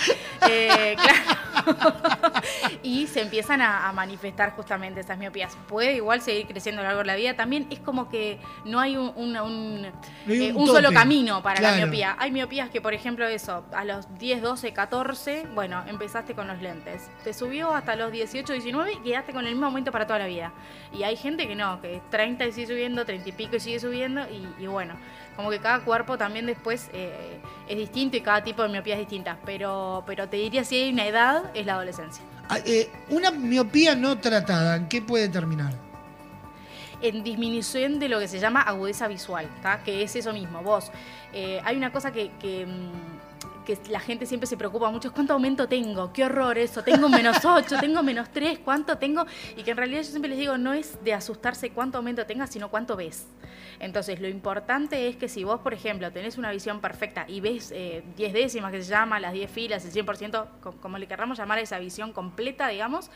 Eh, 0.48 0.96
claro. 1.02 1.49
y 2.82 3.06
se 3.06 3.22
empiezan 3.22 3.60
a, 3.60 3.90
manifestar 3.92 4.52
justamente 4.54 5.00
esas 5.00 5.18
miopías. 5.18 5.56
Puede 5.68 5.94
igual 5.94 6.22
seguir 6.22 6.46
creciendo 6.46 6.80
a 6.80 6.84
lo 6.84 6.88
largo 6.88 7.00
de 7.00 7.06
la 7.06 7.16
vida. 7.16 7.34
También 7.34 7.66
es 7.70 7.80
como 7.80 8.08
que 8.08 8.38
no 8.64 8.78
hay 8.78 8.96
un, 8.96 9.12
un, 9.16 9.86
eh, 10.28 10.54
solo 10.66 10.92
camino 10.92 11.42
para 11.42 11.60
la 11.60 11.72
miopía. 11.72 12.16
Hay 12.18 12.30
miopías 12.30 12.70
que, 12.70 12.80
por 12.80 12.94
ejemplo, 12.94 13.26
eso, 13.26 13.64
a 13.72 13.84
los 13.84 14.06
10, 14.18 14.42
12, 14.42 14.72
14, 14.72 15.46
bueno, 15.54 15.82
empezaste 15.86 16.34
con 16.34 16.46
los 16.46 16.60
lentes. 16.62 17.10
Te 17.24 17.34
subió 17.34 17.74
hasta 17.74 17.96
los 17.96 18.12
18, 18.12 18.52
19 18.52 18.92
y 18.92 18.96
quedaste 18.98 19.32
con 19.32 19.44
el 19.44 19.52
mismo 19.52 19.66
aumento 19.66 19.92
para 19.92 20.06
toda 20.06 20.20
la 20.20 20.26
vida. 20.26 20.52
Y 20.92 21.02
hay 21.02 21.16
gente 21.16 21.46
que 21.46 21.54
no, 21.54 21.80
que 21.80 22.00
30 22.10 22.46
y 22.46 22.52
sigue 22.52 22.66
subiendo, 22.66 23.04
30 23.04 23.28
y 23.28 23.32
pico 23.32 23.56
y 23.56 23.60
sigue 23.60 23.80
subiendo, 23.80 24.22
y, 24.58 24.66
bueno, 24.66 24.94
como 25.36 25.50
que 25.50 25.58
cada 25.58 25.80
cuerpo 25.80 26.18
también 26.18 26.46
después 26.46 26.90
eh, 26.92 27.38
es 27.68 27.76
distinto 27.76 28.16
y 28.16 28.20
cada 28.20 28.42
tipo 28.42 28.62
de 28.62 28.68
miopía 28.68 28.94
es 28.94 29.00
distinta. 29.00 29.38
Pero, 29.44 30.02
pero 30.06 30.28
te 30.28 30.36
diría 30.36 30.64
si 30.64 30.76
hay 30.76 30.92
una 30.92 31.06
edad, 31.06 31.44
es 31.54 31.66
la 31.66 31.74
adolescencia. 31.74 32.24
Ah, 32.48 32.58
eh, 32.64 32.90
una 33.08 33.30
miopía 33.30 33.94
no 33.94 34.18
tratada, 34.18 34.76
¿en 34.76 34.88
qué 34.88 35.00
puede 35.02 35.28
terminar? 35.28 35.72
en 37.02 37.22
disminución 37.22 37.98
de 37.98 38.08
lo 38.08 38.18
que 38.18 38.28
se 38.28 38.38
llama 38.38 38.60
agudeza 38.60 39.08
visual, 39.08 39.48
que 39.84 40.02
es 40.02 40.16
eso 40.16 40.32
mismo. 40.32 40.62
Vos, 40.62 40.90
eh, 41.32 41.60
hay 41.64 41.76
una 41.76 41.92
cosa 41.92 42.12
que, 42.12 42.30
que 42.38 42.66
mm, 42.66 43.19
que 43.64 43.78
la 43.90 44.00
gente 44.00 44.26
siempre 44.26 44.46
se 44.46 44.56
preocupa 44.56 44.90
mucho 44.90 45.12
cuánto 45.12 45.32
aumento 45.32 45.68
tengo, 45.68 46.12
qué 46.12 46.24
horror 46.24 46.58
eso, 46.58 46.82
tengo 46.82 47.08
menos 47.08 47.44
8, 47.44 47.76
tengo 47.80 48.02
menos 48.02 48.30
3, 48.30 48.60
cuánto 48.60 48.98
tengo, 48.98 49.26
y 49.56 49.62
que 49.62 49.72
en 49.72 49.76
realidad 49.76 50.02
yo 50.02 50.10
siempre 50.10 50.30
les 50.30 50.38
digo, 50.38 50.58
no 50.58 50.72
es 50.72 51.02
de 51.04 51.14
asustarse 51.14 51.70
cuánto 51.70 51.98
aumento 51.98 52.26
tengas, 52.26 52.50
sino 52.50 52.68
cuánto 52.70 52.96
ves. 52.96 53.26
Entonces, 53.78 54.20
lo 54.20 54.28
importante 54.28 55.08
es 55.08 55.16
que 55.16 55.28
si 55.28 55.42
vos, 55.42 55.60
por 55.60 55.72
ejemplo, 55.72 56.12
tenés 56.12 56.36
una 56.36 56.50
visión 56.52 56.80
perfecta 56.80 57.24
y 57.26 57.40
ves 57.40 57.70
10 57.70 57.72
eh, 57.72 58.32
décimas 58.32 58.72
que 58.72 58.82
se 58.82 58.90
llama, 58.90 59.18
las 59.18 59.32
10 59.32 59.50
filas, 59.50 59.84
el 59.84 59.92
100%, 59.92 60.46
como 60.80 60.98
le 60.98 61.06
querramos 61.06 61.38
llamar 61.38 61.58
a 61.58 61.62
esa 61.62 61.78
visión 61.78 62.12
completa, 62.12 62.68
digamos, 62.68 63.10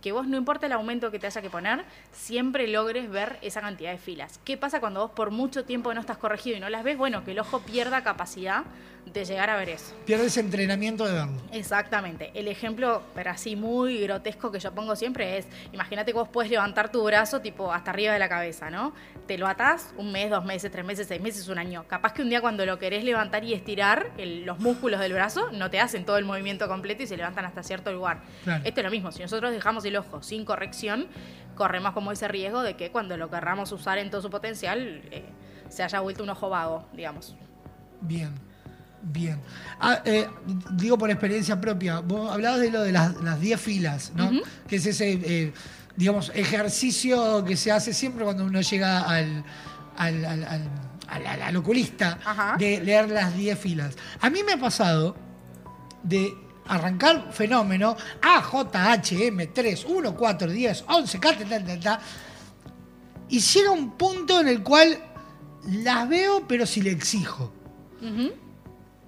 que 0.00 0.12
vos 0.12 0.26
no 0.26 0.36
importa 0.36 0.66
el 0.66 0.72
aumento 0.72 1.10
que 1.10 1.18
te 1.18 1.26
haya 1.26 1.42
que 1.42 1.50
poner, 1.50 1.84
siempre 2.12 2.66
logres 2.68 3.10
ver 3.10 3.38
esa 3.42 3.60
cantidad 3.60 3.90
de 3.92 3.98
filas. 3.98 4.40
¿Qué 4.44 4.56
pasa 4.56 4.80
cuando 4.80 5.00
vos 5.00 5.10
por 5.10 5.30
mucho 5.30 5.64
tiempo 5.64 5.92
no 5.94 6.00
estás 6.00 6.16
corregido 6.18 6.56
y 6.56 6.60
no 6.60 6.68
las 6.70 6.84
ves? 6.84 6.96
Bueno, 6.96 7.24
que 7.24 7.32
el 7.32 7.38
ojo 7.38 7.60
pierda 7.60 8.02
capacidad 8.02 8.64
de 9.06 9.24
llegar 9.24 9.48
a 9.48 9.56
ver 9.56 9.70
eso. 9.70 9.94
Pierdes 10.04 10.36
entrenamiento 10.36 11.06
de 11.06 11.12
verlo. 11.14 11.32
Exactamente. 11.52 12.30
El 12.34 12.48
ejemplo, 12.48 13.02
pero 13.14 13.30
así 13.30 13.56
muy 13.56 13.98
grotesco 14.02 14.52
que 14.52 14.60
yo 14.60 14.72
pongo 14.72 14.94
siempre 14.94 15.38
es, 15.38 15.46
imagínate 15.72 16.12
que 16.12 16.18
vos 16.18 16.28
puedes 16.28 16.50
levantar 16.50 16.92
tu 16.92 17.02
brazo 17.02 17.40
tipo 17.40 17.72
hasta 17.72 17.90
arriba 17.92 18.12
de 18.12 18.18
la 18.18 18.28
cabeza, 18.28 18.68
¿no? 18.70 18.92
Te 19.26 19.38
lo 19.38 19.46
atás 19.46 19.94
un 19.96 20.12
mes, 20.12 20.28
dos 20.30 20.44
meses, 20.44 20.70
tres 20.70 20.84
meses, 20.84 21.06
seis 21.08 21.20
meses, 21.20 21.48
un 21.48 21.58
año. 21.58 21.84
Capaz 21.88 22.12
que 22.12 22.20
un 22.22 22.28
día 22.28 22.40
cuando 22.42 22.66
lo 22.66 22.78
querés 22.78 23.02
levantar 23.02 23.42
y 23.42 23.54
estirar, 23.54 24.10
el- 24.18 24.44
los 24.44 24.58
músculos 24.60 25.00
del 25.00 25.14
brazo 25.14 25.50
no 25.52 25.70
te 25.70 25.80
hacen 25.80 26.04
todo 26.04 26.18
el 26.18 26.24
movimiento 26.26 26.68
completo 26.68 27.02
y 27.02 27.06
se 27.06 27.16
levantan 27.16 27.46
hasta 27.46 27.62
cierto 27.62 27.92
lugar. 27.92 28.20
Claro. 28.44 28.62
Esto 28.64 28.80
es 28.80 28.84
lo 28.84 28.90
mismo. 28.90 29.12
Si 29.12 29.22
nosotros 29.22 29.50
dejamos 29.50 29.82
el 29.90 29.96
ojo 29.96 30.22
sin 30.22 30.44
corrección, 30.44 31.06
corremos 31.54 31.92
como 31.92 32.10
ese 32.12 32.26
riesgo 32.28 32.62
de 32.62 32.74
que 32.76 32.90
cuando 32.90 33.16
lo 33.16 33.28
querramos 33.28 33.70
usar 33.72 33.98
en 33.98 34.10
todo 34.10 34.22
su 34.22 34.30
potencial, 34.30 35.02
eh, 35.10 35.24
se 35.68 35.82
haya 35.82 36.00
vuelto 36.00 36.22
un 36.22 36.30
ojo 36.30 36.48
vago, 36.48 36.88
digamos. 36.94 37.36
Bien, 38.00 38.30
bien. 39.02 39.40
Ah, 39.78 40.00
eh, 40.04 40.26
digo 40.72 40.96
por 40.96 41.10
experiencia 41.10 41.60
propia, 41.60 42.00
vos 42.00 42.32
hablabas 42.32 42.60
de 42.60 42.70
lo 42.70 42.80
de 42.82 42.92
las 42.92 43.14
las 43.22 43.40
10 43.40 43.60
filas, 43.60 44.12
¿no? 44.14 44.30
Que 44.66 44.76
es 44.76 44.86
ese, 44.86 45.12
eh, 45.22 45.52
digamos, 45.96 46.32
ejercicio 46.34 47.44
que 47.44 47.56
se 47.56 47.70
hace 47.72 47.92
siempre 47.92 48.24
cuando 48.24 48.44
uno 48.44 48.60
llega 48.62 49.02
al, 49.02 49.44
al, 49.98 50.24
al- 50.24 50.44
al- 50.44 50.68
al- 51.08 51.26
al- 51.26 51.42
al 51.42 51.56
oculista, 51.56 52.18
Ajá. 52.24 52.56
de 52.58 52.80
leer 52.80 53.10
las 53.10 53.36
10 53.36 53.58
filas. 53.58 53.96
A 54.20 54.30
mí 54.30 54.42
me 54.44 54.52
ha 54.54 54.58
pasado 54.58 55.14
de 56.02 56.32
arrancar 56.66 57.32
fenómeno 57.32 57.96
A, 58.22 58.40
J, 58.42 58.92
H, 58.92 59.26
M, 59.26 59.46
3, 59.46 59.84
1, 59.84 60.14
4, 60.16 60.50
10, 60.50 60.84
11, 60.88 61.18
K, 61.20 61.36
ta, 61.38 61.44
ta, 61.44 61.64
ta, 61.64 61.80
ta, 61.80 62.00
y 63.28 63.40
llega 63.40 63.70
un 63.70 63.92
punto 63.92 64.40
en 64.40 64.48
el 64.48 64.62
cual 64.62 64.98
las 65.64 66.08
veo, 66.08 66.46
pero 66.48 66.66
si 66.66 66.80
le 66.82 66.90
exijo. 66.90 67.52
Ujú. 68.00 68.32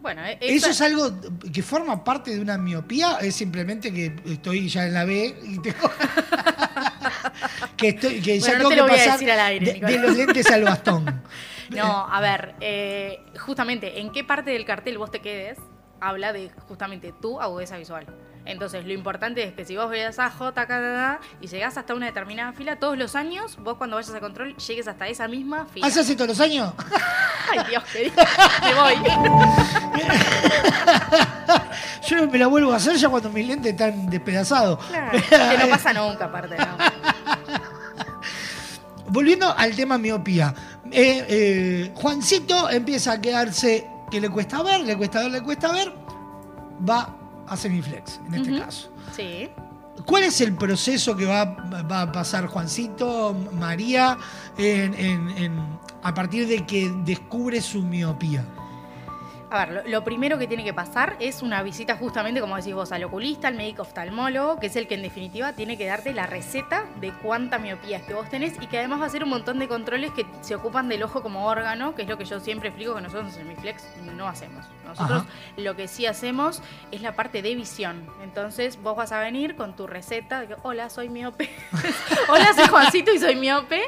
Bueno, 0.00 0.24
eh, 0.24 0.36
¿Eso 0.40 0.68
esa- 0.68 0.70
es 0.70 0.80
algo 0.92 1.12
que 1.52 1.62
forma 1.62 2.02
parte 2.02 2.32
de 2.32 2.40
una 2.40 2.58
miopía? 2.58 3.18
¿Es 3.20 3.36
simplemente 3.36 3.92
que 3.92 4.14
estoy 4.26 4.68
ya 4.68 4.86
en 4.86 4.94
la 4.94 5.04
B 5.04 5.34
y 5.44 5.58
tengo... 5.60 5.78
que, 7.76 7.88
estoy, 7.90 8.20
que 8.20 8.40
ya 8.40 8.46
Bueno, 8.58 8.62
no 8.64 8.68
tengo 8.70 8.84
te 8.86 8.90
que 8.92 8.96
pasar 8.98 9.12
decir 9.12 9.30
al 9.30 9.40
aire, 9.40 9.72
de, 9.74 9.80
de 9.86 9.98
los 9.98 10.16
lentes 10.16 10.50
al 10.50 10.64
bastón? 10.64 11.22
No, 11.70 12.06
a 12.06 12.20
ver, 12.20 12.54
eh, 12.60 13.24
justamente, 13.40 13.98
¿en 14.00 14.12
qué 14.12 14.24
parte 14.24 14.50
del 14.50 14.66
cartel 14.66 14.98
vos 14.98 15.10
te 15.10 15.20
quedes? 15.20 15.56
Habla 16.02 16.32
de 16.32 16.50
justamente 16.66 17.12
tu 17.12 17.40
agudeza 17.40 17.76
visual. 17.76 18.04
Entonces, 18.44 18.84
lo 18.84 18.92
importante 18.92 19.44
es 19.44 19.54
que 19.54 19.64
si 19.64 19.76
vos 19.76 19.88
veas 19.88 20.18
a 20.18 20.28
J, 20.28 20.66
K, 20.66 21.20
y 21.40 21.46
llegás 21.46 21.78
hasta 21.78 21.94
una 21.94 22.06
determinada 22.06 22.52
fila, 22.52 22.74
todos 22.76 22.98
los 22.98 23.14
años, 23.14 23.56
vos 23.60 23.76
cuando 23.76 23.94
vayas 23.94 24.12
a 24.12 24.18
control, 24.18 24.56
llegues 24.56 24.88
hasta 24.88 25.06
esa 25.06 25.28
misma 25.28 25.66
fila. 25.66 25.86
¿Hace 25.86 26.00
hace 26.00 26.16
todos 26.16 26.30
los 26.30 26.40
años? 26.40 26.74
Ay, 27.52 27.60
Dios, 27.70 27.84
qué 27.92 28.10
me 28.64 28.74
voy. 28.74 28.94
Yo 32.08 32.28
me 32.28 32.38
la 32.38 32.48
vuelvo 32.48 32.72
a 32.72 32.76
hacer 32.76 32.96
ya 32.96 33.08
cuando 33.08 33.30
mis 33.30 33.46
lentes 33.46 33.70
están 33.72 34.10
despedazados. 34.10 34.84
Claro, 34.86 35.12
que 35.12 35.58
no 35.58 35.68
pasa 35.68 35.92
nunca, 35.92 36.24
aparte, 36.24 36.56
¿no? 36.56 36.76
Volviendo 39.06 39.56
al 39.56 39.76
tema 39.76 39.98
miopía. 39.98 40.52
Eh, 40.90 41.24
eh, 41.28 41.92
Juancito 41.94 42.68
empieza 42.70 43.12
a 43.12 43.20
quedarse 43.20 43.86
que 44.12 44.20
le 44.20 44.28
cuesta 44.28 44.62
ver, 44.62 44.82
le 44.82 44.94
cuesta 44.96 45.20
ver, 45.22 45.30
le 45.32 45.40
cuesta 45.40 45.72
ver. 45.72 45.90
Va 46.88 47.16
a 47.48 47.56
semiflex, 47.56 48.20
en 48.28 48.34
este 48.34 48.58
caso. 48.58 48.90
Sí. 49.16 49.48
¿Cuál 50.04 50.24
es 50.24 50.40
el 50.42 50.54
proceso 50.54 51.16
que 51.16 51.24
va, 51.24 51.44
va 51.90 52.02
a 52.02 52.12
pasar 52.12 52.46
Juancito, 52.46 53.34
María, 53.52 54.18
en- 54.58 54.94
en- 54.94 55.30
en- 55.30 55.78
a 56.02 56.12
partir 56.12 56.46
de 56.46 56.66
que 56.66 56.92
descubre 57.04 57.60
su 57.62 57.82
miopía? 57.82 58.44
A 59.52 59.66
ver, 59.66 59.84
lo, 59.84 59.90
lo 59.90 60.02
primero 60.02 60.38
que 60.38 60.46
tiene 60.46 60.64
que 60.64 60.72
pasar 60.72 61.14
es 61.20 61.42
una 61.42 61.62
visita 61.62 61.94
justamente, 61.98 62.40
como 62.40 62.56
decís 62.56 62.72
vos, 62.72 62.90
al 62.90 63.04
oculista, 63.04 63.48
al 63.48 63.54
médico 63.54 63.82
oftalmólogo, 63.82 64.58
que 64.58 64.68
es 64.68 64.76
el 64.76 64.86
que 64.86 64.94
en 64.94 65.02
definitiva 65.02 65.52
tiene 65.52 65.76
que 65.76 65.84
darte 65.84 66.14
la 66.14 66.26
receta 66.26 66.86
de 67.02 67.12
cuánta 67.12 67.58
miopía 67.58 67.98
es 67.98 68.02
que 68.04 68.14
vos 68.14 68.30
tenés 68.30 68.54
y 68.62 68.66
que 68.66 68.78
además 68.78 69.00
va 69.00 69.04
a 69.04 69.06
hacer 69.08 69.22
un 69.24 69.28
montón 69.28 69.58
de 69.58 69.68
controles 69.68 70.10
que 70.12 70.24
se 70.40 70.54
ocupan 70.54 70.88
del 70.88 71.02
ojo 71.02 71.22
como 71.22 71.44
órgano, 71.44 71.94
que 71.94 72.00
es 72.00 72.08
lo 72.08 72.16
que 72.16 72.24
yo 72.24 72.40
siempre 72.40 72.70
explico 72.70 72.94
que 72.94 73.02
nosotros 73.02 73.26
en 73.26 73.32
Semiflex 73.42 73.84
no 74.16 74.26
hacemos. 74.26 74.64
Nosotros 74.86 75.22
Ajá. 75.22 75.30
lo 75.58 75.76
que 75.76 75.86
sí 75.86 76.06
hacemos 76.06 76.62
es 76.90 77.02
la 77.02 77.14
parte 77.14 77.42
de 77.42 77.54
visión. 77.54 78.06
Entonces 78.22 78.80
vos 78.82 78.96
vas 78.96 79.12
a 79.12 79.20
venir 79.20 79.54
con 79.54 79.76
tu 79.76 79.86
receta 79.86 80.40
de 80.40 80.48
que, 80.48 80.56
hola, 80.62 80.88
soy 80.88 81.10
miope. 81.10 81.50
hola, 82.28 82.54
soy 82.54 82.68
Juancito 82.68 83.12
y 83.12 83.18
soy 83.18 83.36
miope. 83.36 83.82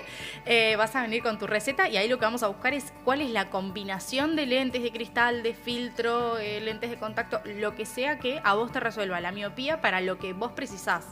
Eh, 0.44 0.76
vas 0.76 0.94
a 0.94 1.00
venir 1.00 1.22
con 1.22 1.38
tu 1.38 1.46
receta 1.46 1.88
y 1.88 1.96
ahí 1.96 2.06
lo 2.06 2.18
que 2.18 2.26
vamos 2.26 2.42
a 2.42 2.48
buscar 2.48 2.74
es 2.74 2.92
cuál 3.02 3.22
es 3.22 3.30
la 3.30 3.48
combinación 3.48 4.36
de 4.36 4.44
lentes 4.44 4.82
de 4.82 4.92
cristal, 4.92 5.42
de 5.42 5.53
filtro, 5.54 6.38
eh, 6.38 6.60
lentes 6.60 6.90
de 6.90 6.98
contacto, 6.98 7.40
lo 7.44 7.74
que 7.74 7.86
sea 7.86 8.18
que 8.18 8.40
a 8.44 8.54
vos 8.54 8.72
te 8.72 8.80
resuelva 8.80 9.20
la 9.20 9.32
miopía 9.32 9.80
para 9.80 10.00
lo 10.00 10.18
que 10.18 10.32
vos 10.32 10.52
precisás. 10.52 11.06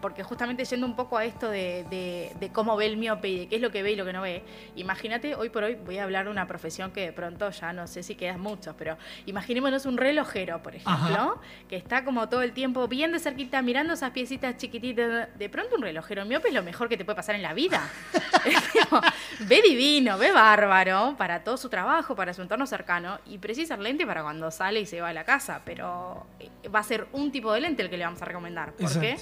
Porque 0.00 0.22
justamente 0.22 0.64
yendo 0.64 0.86
un 0.86 0.96
poco 0.96 1.18
a 1.18 1.24
esto 1.24 1.48
de, 1.50 1.84
de- 1.90 2.32
de 2.38 2.52
cómo 2.52 2.76
ve 2.76 2.86
el 2.86 2.96
miope 2.96 3.28
y 3.28 3.38
de 3.40 3.48
qué 3.48 3.56
es 3.56 3.62
lo 3.62 3.70
que 3.70 3.82
ve 3.82 3.92
y 3.92 3.96
lo 3.96 4.04
que 4.04 4.12
no 4.12 4.22
ve, 4.22 4.42
imagínate, 4.76 5.34
hoy 5.34 5.50
por 5.50 5.62
hoy 5.64 5.74
voy 5.74 5.98
a 5.98 6.04
hablar 6.04 6.24
de 6.26 6.30
una 6.30 6.46
profesión 6.46 6.90
que 6.90 7.02
de 7.02 7.12
pronto 7.12 7.50
ya 7.50 7.72
no 7.72 7.86
sé 7.86 8.02
si 8.02 8.14
quedan 8.14 8.40
muchos, 8.40 8.74
pero 8.78 8.96
imaginémonos 9.26 9.86
un 9.86 9.96
relojero, 9.96 10.62
por 10.62 10.74
ejemplo, 10.74 10.92
Ajá. 11.16 11.34
que 11.68 11.76
está 11.76 12.04
como 12.04 12.28
todo 12.28 12.42
el 12.42 12.52
tiempo 12.52 12.88
bien 12.88 13.12
de 13.12 13.18
cerquita 13.18 13.62
mirando 13.62 13.94
esas 13.94 14.10
piecitas 14.10 14.56
chiquititas. 14.56 15.28
De 15.38 15.48
pronto 15.48 15.76
un 15.76 15.82
relojero 15.82 16.24
miope 16.24 16.48
es 16.48 16.54
lo 16.54 16.62
mejor 16.62 16.88
que 16.88 16.96
te 16.96 17.04
puede 17.04 17.16
pasar 17.16 17.34
en 17.34 17.42
la 17.42 17.52
vida. 17.54 17.82
Ve 19.40 19.62
divino, 19.62 20.18
ve 20.18 20.32
bárbaro 20.32 21.14
para 21.16 21.42
todo 21.44 21.56
su 21.56 21.68
trabajo, 21.68 22.14
para 22.14 22.34
su 22.34 22.42
entorno 22.42 22.66
cercano 22.66 23.18
y 23.26 23.38
precisa 23.38 23.74
el 23.74 23.82
lente 23.82 24.06
para 24.06 24.22
cuando 24.22 24.50
sale 24.50 24.80
y 24.80 24.86
se 24.86 25.00
va 25.00 25.08
a 25.08 25.12
la 25.12 25.24
casa, 25.24 25.62
pero 25.64 26.26
eh, 26.38 26.48
va 26.68 26.80
a 26.80 26.82
ser 26.82 27.06
un 27.12 27.30
tipo 27.32 27.52
de 27.52 27.60
lente 27.60 27.82
el 27.82 27.90
que 27.90 27.96
le 27.96 28.04
vamos 28.04 28.20
a 28.22 28.24
recomendar. 28.24 28.72
¿Por 28.72 29.00
qué? 29.00 29.16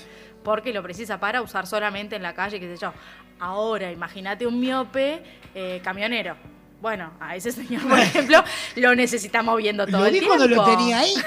Porque 0.45 0.73
lo 0.73 0.83
precisa 0.83 1.19
para 1.21 1.43
usar 1.43 1.67
solamente 1.67 2.17
en 2.17 2.23
la 2.23 2.35
calle, 2.35 2.59
qué 2.61 2.75
sé 2.75 2.81
yo. 2.81 2.93
Ahora, 3.41 3.91
imagínate 3.93 4.47
un 4.47 4.59
miope 4.61 5.23
eh, 5.55 5.81
camionero. 5.85 6.37
Bueno, 6.81 7.13
a 7.21 7.35
ese 7.37 7.51
señor, 7.53 7.83
por 7.89 7.99
ejemplo, 7.99 8.43
lo 8.77 8.95
necesitamos 8.95 9.57
viendo 9.57 9.87
todo 9.87 9.99
Lo 10.01 10.07
el 10.07 10.13
tiempo. 10.13 10.29
cuando 10.29 10.47
lo 10.47 10.65
tenía 10.65 11.01
ahí. 11.01 11.13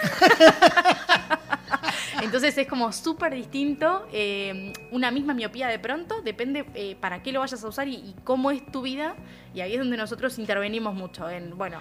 Entonces 2.22 2.58
es 2.58 2.68
como 2.68 2.92
súper 2.92 3.34
distinto. 3.34 4.08
eh, 4.12 4.74
una 4.92 5.12
misma 5.12 5.34
miopía 5.34 5.68
de 5.68 5.80
pronto, 5.80 6.22
depende 6.22 6.66
eh, 6.76 6.96
para 7.00 7.24
qué 7.24 7.32
lo 7.32 7.40
vayas 7.40 7.64
a 7.64 7.68
usar 7.68 7.88
y, 7.88 7.96
y 7.96 8.16
cómo 8.24 8.52
es 8.52 8.66
tu 8.72 8.82
vida. 8.82 9.16
Y 9.54 9.62
ahí 9.62 9.74
es 9.74 9.80
donde 9.80 9.98
nosotros 9.98 10.38
intervenimos 10.40 10.94
mucho. 10.94 11.30
En, 11.30 11.58
bueno, 11.58 11.80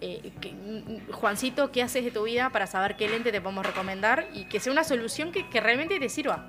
eh, 0.00 0.32
que- 0.40 0.52
mm, 0.52 1.12
Juancito, 1.12 1.72
¿qué 1.72 1.82
haces 1.82 2.04
de 2.04 2.10
tu 2.10 2.24
vida 2.24 2.50
para 2.50 2.66
saber 2.66 2.96
qué 2.96 3.08
lente 3.08 3.32
te 3.32 3.40
podemos 3.40 3.66
recomendar? 3.66 4.28
Y 4.34 4.44
que 4.44 4.60
sea 4.60 4.72
una 4.72 4.84
solución 4.84 5.32
que, 5.32 5.48
que 5.48 5.60
realmente 5.60 5.98
te 5.98 6.08
sirva. 6.08 6.48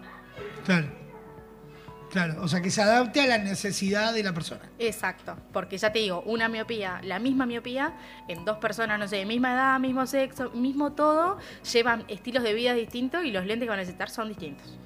Claro. 0.65 1.01
Claro, 2.11 2.43
o 2.43 2.47
sea, 2.49 2.61
que 2.61 2.69
se 2.69 2.81
adapte 2.81 3.21
a 3.21 3.25
la 3.25 3.37
necesidad 3.37 4.13
de 4.13 4.21
la 4.21 4.33
persona. 4.33 4.59
Exacto, 4.79 5.37
porque 5.53 5.77
ya 5.77 5.93
te 5.93 5.99
digo, 5.99 6.21
una 6.25 6.49
miopía, 6.49 6.99
la 7.03 7.19
misma 7.19 7.45
miopía, 7.45 7.93
en 8.27 8.43
dos 8.43 8.57
personas, 8.57 8.99
no 8.99 9.07
sé, 9.07 9.15
de 9.15 9.25
misma 9.25 9.53
edad, 9.53 9.79
mismo 9.79 10.05
sexo, 10.05 10.51
mismo 10.51 10.91
todo, 10.91 11.37
llevan 11.71 12.03
estilos 12.09 12.43
de 12.43 12.53
vida 12.53 12.73
distintos 12.73 13.23
y 13.23 13.31
los 13.31 13.45
lentes 13.45 13.65
que 13.65 13.69
van 13.69 13.79
a 13.79 13.83
necesitar 13.83 14.09
son 14.09 14.27
distintos. 14.27 14.77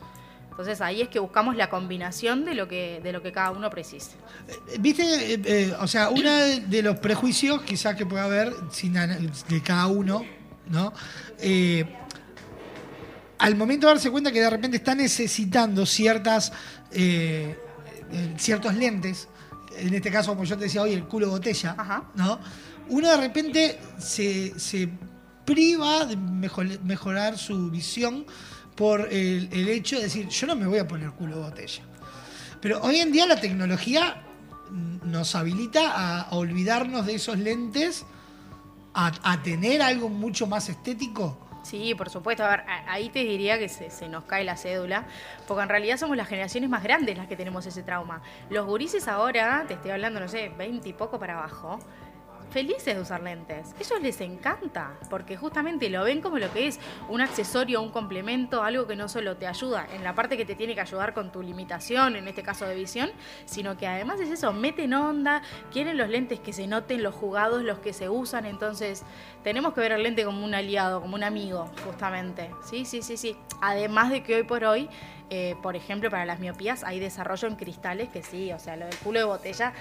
Entonces 0.51 0.79
ahí 0.81 1.01
es 1.01 1.09
que 1.09 1.17
buscamos 1.19 1.55
la 1.55 1.69
combinación 1.69 2.45
de 2.45 2.53
lo 2.53 2.67
que, 2.67 3.01
de 3.03 3.11
lo 3.11 3.23
que 3.23 3.31
cada 3.31 3.49
uno 3.51 3.71
precise. 3.71 4.11
Eh, 4.47 4.77
Viste, 4.79 5.33
Eh, 5.33 5.41
eh, 5.43 5.73
o 5.81 5.87
sea, 5.87 6.09
uno 6.09 6.31
de 6.31 6.81
los 6.83 6.99
prejuicios 6.99 7.63
quizás 7.63 7.95
que 7.95 8.05
pueda 8.05 8.25
haber 8.25 8.53
sin 8.69 8.93
de 8.93 9.61
cada 9.63 9.87
uno, 9.87 10.23
¿no? 10.69 10.93
Eh, 11.39 11.85
al 13.37 13.55
momento 13.55 13.87
de 13.87 13.93
darse 13.93 14.11
cuenta 14.11 14.31
que 14.31 14.41
de 14.41 14.49
repente 14.49 14.77
está 14.77 14.95
necesitando 14.95 15.85
ciertas 15.85 16.51
eh, 16.91 17.57
eh, 18.11 18.33
ciertos 18.37 18.75
lentes, 18.75 19.27
en 19.77 19.93
este 19.93 20.11
caso, 20.11 20.31
como 20.31 20.45
yo 20.45 20.57
te 20.57 20.65
decía 20.65 20.81
hoy, 20.81 20.93
el 20.93 21.05
culo 21.05 21.29
botella, 21.29 21.75
Ajá. 21.77 22.05
¿no? 22.15 22.39
Uno 22.89 23.09
de 23.09 23.17
repente 23.17 23.79
se, 23.97 24.57
se 24.59 24.89
priva 25.43 26.05
de 26.05 26.15
mejor- 26.15 26.79
mejorar 26.83 27.37
su 27.37 27.69
visión 27.71 28.25
por 28.75 29.01
el, 29.11 29.49
el 29.51 29.67
hecho 29.69 29.97
de 29.97 30.03
decir, 30.03 30.27
yo 30.27 30.47
no 30.47 30.55
me 30.55 30.67
voy 30.67 30.79
a 30.79 30.87
poner 30.87 31.11
culo 31.11 31.41
botella. 31.41 31.83
Pero 32.61 32.81
hoy 32.81 32.97
en 32.97 33.11
día 33.11 33.25
la 33.25 33.39
tecnología 33.41 34.21
nos 35.03 35.35
habilita 35.35 35.91
a, 35.91 36.21
a 36.21 36.35
olvidarnos 36.35 37.05
de 37.05 37.15
esos 37.15 37.37
lentes, 37.37 38.05
a, 38.93 39.11
a 39.23 39.43
tener 39.43 39.81
algo 39.81 40.09
mucho 40.09 40.47
más 40.47 40.69
estético. 40.69 41.44
Sí, 41.65 41.95
por 41.95 42.11
supuesto. 42.11 42.45
A 42.45 42.49
ver, 42.49 42.63
ahí 42.87 43.09
te 43.09 43.23
diría 43.23 43.57
que 43.57 43.69
se, 43.69 43.89
se 43.89 44.07
nos 44.07 44.25
cae 44.25 44.43
la 44.43 44.55
cédula, 44.55 45.05
porque 45.47 45.63
en 45.63 45.69
realidad 45.69 45.97
somos 45.97 46.15
las 46.15 46.27
generaciones 46.27 46.69
más 46.69 46.83
grandes 46.83 47.17
las 47.17 47.25
que 47.25 47.35
tenemos 47.35 47.65
ese 47.65 47.81
trauma. 47.81 48.21
Los 48.51 48.67
gurises 48.67 49.07
ahora, 49.07 49.65
te 49.67 49.73
estoy 49.73 49.89
hablando, 49.89 50.19
no 50.19 50.27
sé, 50.27 50.49
20 50.55 50.87
y 50.87 50.93
poco 50.93 51.17
para 51.17 51.39
abajo, 51.39 51.79
felices 52.55 52.95
de 52.95 53.01
usar 53.01 53.21
lentes. 53.21 53.75
Ellos 53.81 54.01
les 54.01 54.21
encanta, 54.21 54.93
porque 55.09 55.35
justamente 55.35 55.89
lo 55.89 56.05
ven 56.05 56.21
como 56.21 56.39
lo 56.39 56.49
que 56.53 56.67
es 56.67 56.79
un 57.09 57.19
accesorio, 57.19 57.81
un 57.81 57.89
complemento, 57.89 58.63
algo 58.63 58.87
que 58.87 58.95
no 58.95 59.09
solo 59.09 59.35
te 59.35 59.45
ayuda 59.45 59.85
en 59.93 60.05
la 60.05 60.15
parte 60.15 60.37
que 60.37 60.45
te 60.45 60.55
tiene 60.55 60.73
que 60.73 60.79
ayudar 60.79 61.13
con 61.13 61.33
tu 61.33 61.41
limitación, 61.41 62.15
en 62.15 62.29
este 62.29 62.43
caso 62.43 62.65
de 62.65 62.73
visión, 62.73 63.11
sino 63.43 63.75
que 63.75 63.87
además 63.87 64.21
es 64.21 64.29
eso, 64.29 64.53
meten 64.53 64.93
onda, 64.93 65.41
quieren 65.69 65.97
los 65.97 66.07
lentes 66.07 66.39
que 66.39 66.53
se 66.53 66.65
noten, 66.65 67.03
los 67.03 67.13
jugados, 67.13 67.61
los 67.61 67.79
que 67.79 67.91
se 67.91 68.07
usan, 68.07 68.45
entonces 68.45 69.03
tenemos 69.43 69.73
que 69.73 69.81
ver 69.81 69.91
el 69.91 70.03
lente 70.03 70.23
como 70.23 70.45
un 70.45 70.55
aliado, 70.55 71.01
como 71.01 71.15
un 71.15 71.25
amigo, 71.25 71.69
justamente. 71.83 72.51
Sí, 72.63 72.85
sí, 72.85 73.01
sí, 73.01 73.17
sí. 73.17 73.35
Además 73.59 74.11
de 74.11 74.23
que 74.23 74.33
hoy 74.33 74.43
por 74.43 74.63
hoy 74.63 74.87
eh, 75.29 75.55
por 75.63 75.75
ejemplo, 75.75 76.11
para 76.11 76.23
las 76.23 76.39
miopías 76.39 76.83
hay 76.83 76.99
desarrollo 76.99 77.47
en 77.47 77.55
cristales 77.55 78.09
que 78.09 78.21
sí, 78.21 78.53
o 78.53 78.59
sea, 78.59 78.75
lo 78.75 78.85
del 78.85 78.95
culo 78.97 79.19
de 79.19 79.25
botella 79.25 79.73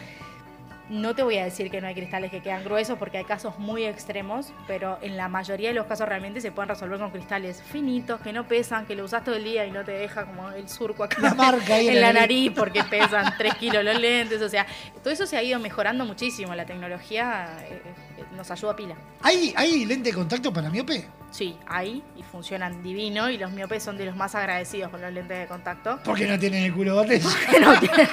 no 0.90 1.14
te 1.14 1.22
voy 1.22 1.38
a 1.38 1.44
decir 1.44 1.70
que 1.70 1.80
no 1.80 1.86
hay 1.86 1.94
cristales 1.94 2.30
que 2.30 2.40
quedan 2.40 2.64
gruesos 2.64 2.98
porque 2.98 3.18
hay 3.18 3.24
casos 3.24 3.58
muy 3.58 3.84
extremos, 3.84 4.52
pero 4.66 4.98
en 5.00 5.16
la 5.16 5.28
mayoría 5.28 5.68
de 5.68 5.74
los 5.74 5.86
casos 5.86 6.08
realmente 6.08 6.40
se 6.40 6.52
pueden 6.52 6.68
resolver 6.68 6.98
con 6.98 7.10
cristales 7.10 7.62
finitos, 7.62 8.20
que 8.20 8.32
no 8.32 8.46
pesan, 8.46 8.86
que 8.86 8.94
lo 8.94 9.04
usas 9.04 9.24
todo 9.24 9.34
el 9.36 9.44
día 9.44 9.64
y 9.66 9.70
no 9.70 9.84
te 9.84 9.92
deja 9.92 10.26
como 10.26 10.50
el 10.50 10.68
surco 10.68 11.04
acá 11.04 11.20
la 11.20 11.34
marca 11.34 11.78
en, 11.78 12.00
la, 12.00 12.12
nariz 12.12 12.52
porque 12.54 12.84
pesan 12.84 13.34
3 13.36 13.54
kilos 13.54 13.82
los 13.84 13.98
lentes. 13.98 14.42
O 14.42 14.48
sea, 14.48 14.66
todo 15.02 15.12
eso 15.12 15.26
se 15.26 15.36
ha 15.36 15.42
ido 15.42 15.58
mejorando 15.58 16.04
muchísimo. 16.04 16.54
La 16.54 16.66
tecnología 16.66 17.48
eh, 17.62 17.80
eh, 18.18 18.24
nos 18.36 18.50
ayuda 18.50 18.72
a 18.72 18.76
pila. 18.76 18.94
¿Hay, 19.22 19.54
¿Hay 19.56 19.84
lente 19.86 20.10
de 20.10 20.14
contacto 20.14 20.52
para 20.52 20.68
miope? 20.68 21.08
Sí, 21.30 21.56
hay 21.66 22.02
y 22.16 22.22
funcionan 22.22 22.82
divino 22.82 23.28
y 23.28 23.38
los 23.38 23.50
miopes 23.50 23.82
son 23.82 23.96
de 23.96 24.04
los 24.04 24.14
más 24.14 24.34
agradecidos 24.36 24.90
con 24.90 25.00
los 25.00 25.12
lentes 25.12 25.38
de 25.38 25.46
contacto. 25.46 25.98
Porque 26.04 26.26
no 26.26 26.38
tienen 26.38 26.64
el 26.64 26.74
culo 26.74 26.94
botella. 26.94 27.28
no 27.60 27.80
tienen. 27.80 28.08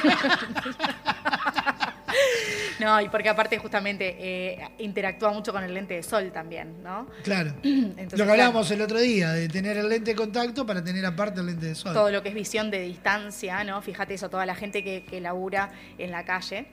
No, 2.81 2.99
y 2.99 3.09
porque 3.09 3.29
aparte 3.29 3.59
justamente 3.59 4.15
eh, 4.19 4.69
interactúa 4.79 5.31
mucho 5.31 5.53
con 5.53 5.63
el 5.63 5.73
lente 5.73 5.93
de 5.93 6.03
sol 6.03 6.31
también, 6.33 6.81
¿no? 6.81 7.07
Claro. 7.23 7.53
lo 7.63 8.25
que 8.25 8.31
hablábamos 8.31 8.71
el 8.71 8.81
otro 8.81 8.99
día, 8.99 9.31
de 9.31 9.47
tener 9.47 9.77
el 9.77 9.87
lente 9.87 10.11
de 10.11 10.15
contacto 10.15 10.65
para 10.65 10.83
tener 10.83 11.05
aparte 11.05 11.41
el 11.41 11.45
lente 11.45 11.67
de 11.67 11.75
sol. 11.75 11.93
Todo 11.93 12.09
lo 12.09 12.23
que 12.23 12.29
es 12.29 12.35
visión 12.35 12.71
de 12.71 12.81
distancia, 12.81 13.63
¿no? 13.63 13.81
Fíjate 13.83 14.15
eso, 14.15 14.29
toda 14.29 14.47
la 14.47 14.55
gente 14.55 14.83
que, 14.83 15.05
que 15.05 15.21
labura 15.21 15.71
en 15.97 16.11
la 16.11 16.25
calle 16.25 16.67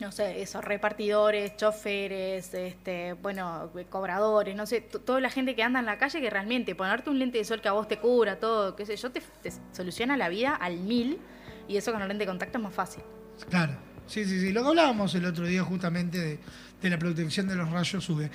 no 0.00 0.10
sé, 0.10 0.42
esos 0.42 0.64
repartidores, 0.64 1.56
choferes, 1.56 2.52
este, 2.54 3.12
bueno, 3.12 3.70
cobradores, 3.88 4.56
no 4.56 4.66
sé, 4.66 4.80
toda 4.80 5.20
la 5.20 5.30
gente 5.30 5.54
que 5.54 5.62
anda 5.62 5.78
en 5.78 5.86
la 5.86 5.96
calle 5.96 6.20
que 6.20 6.28
realmente 6.28 6.74
ponerte 6.74 7.10
un 7.10 7.18
lente 7.18 7.38
de 7.38 7.44
sol 7.44 7.60
que 7.60 7.68
a 7.68 7.72
vos 7.72 7.86
te 7.86 7.98
cubra, 7.98 8.40
todo, 8.40 8.74
qué 8.74 8.84
sé 8.84 8.96
yo, 8.96 9.12
te, 9.12 9.22
te 9.42 9.52
soluciona 9.70 10.16
la 10.16 10.28
vida 10.28 10.54
al 10.54 10.78
mil 10.78 11.20
y 11.68 11.76
eso 11.76 11.92
con 11.92 12.02
el 12.02 12.08
lente 12.08 12.22
de 12.22 12.28
contacto 12.28 12.58
es 12.58 12.64
más 12.64 12.74
fácil. 12.74 13.04
Claro. 13.48 13.91
Sí, 14.06 14.24
sí, 14.24 14.40
sí. 14.40 14.52
Lo 14.52 14.62
que 14.62 14.68
hablábamos 14.68 15.14
el 15.14 15.24
otro 15.24 15.46
día 15.46 15.62
justamente 15.62 16.40
de, 16.82 16.90
la 16.90 16.98
protección 16.98 17.48
de 17.48 17.54
los 17.54 17.70
rayos 17.70 18.08
UV. 18.08 18.28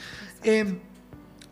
Eh, 0.43 0.79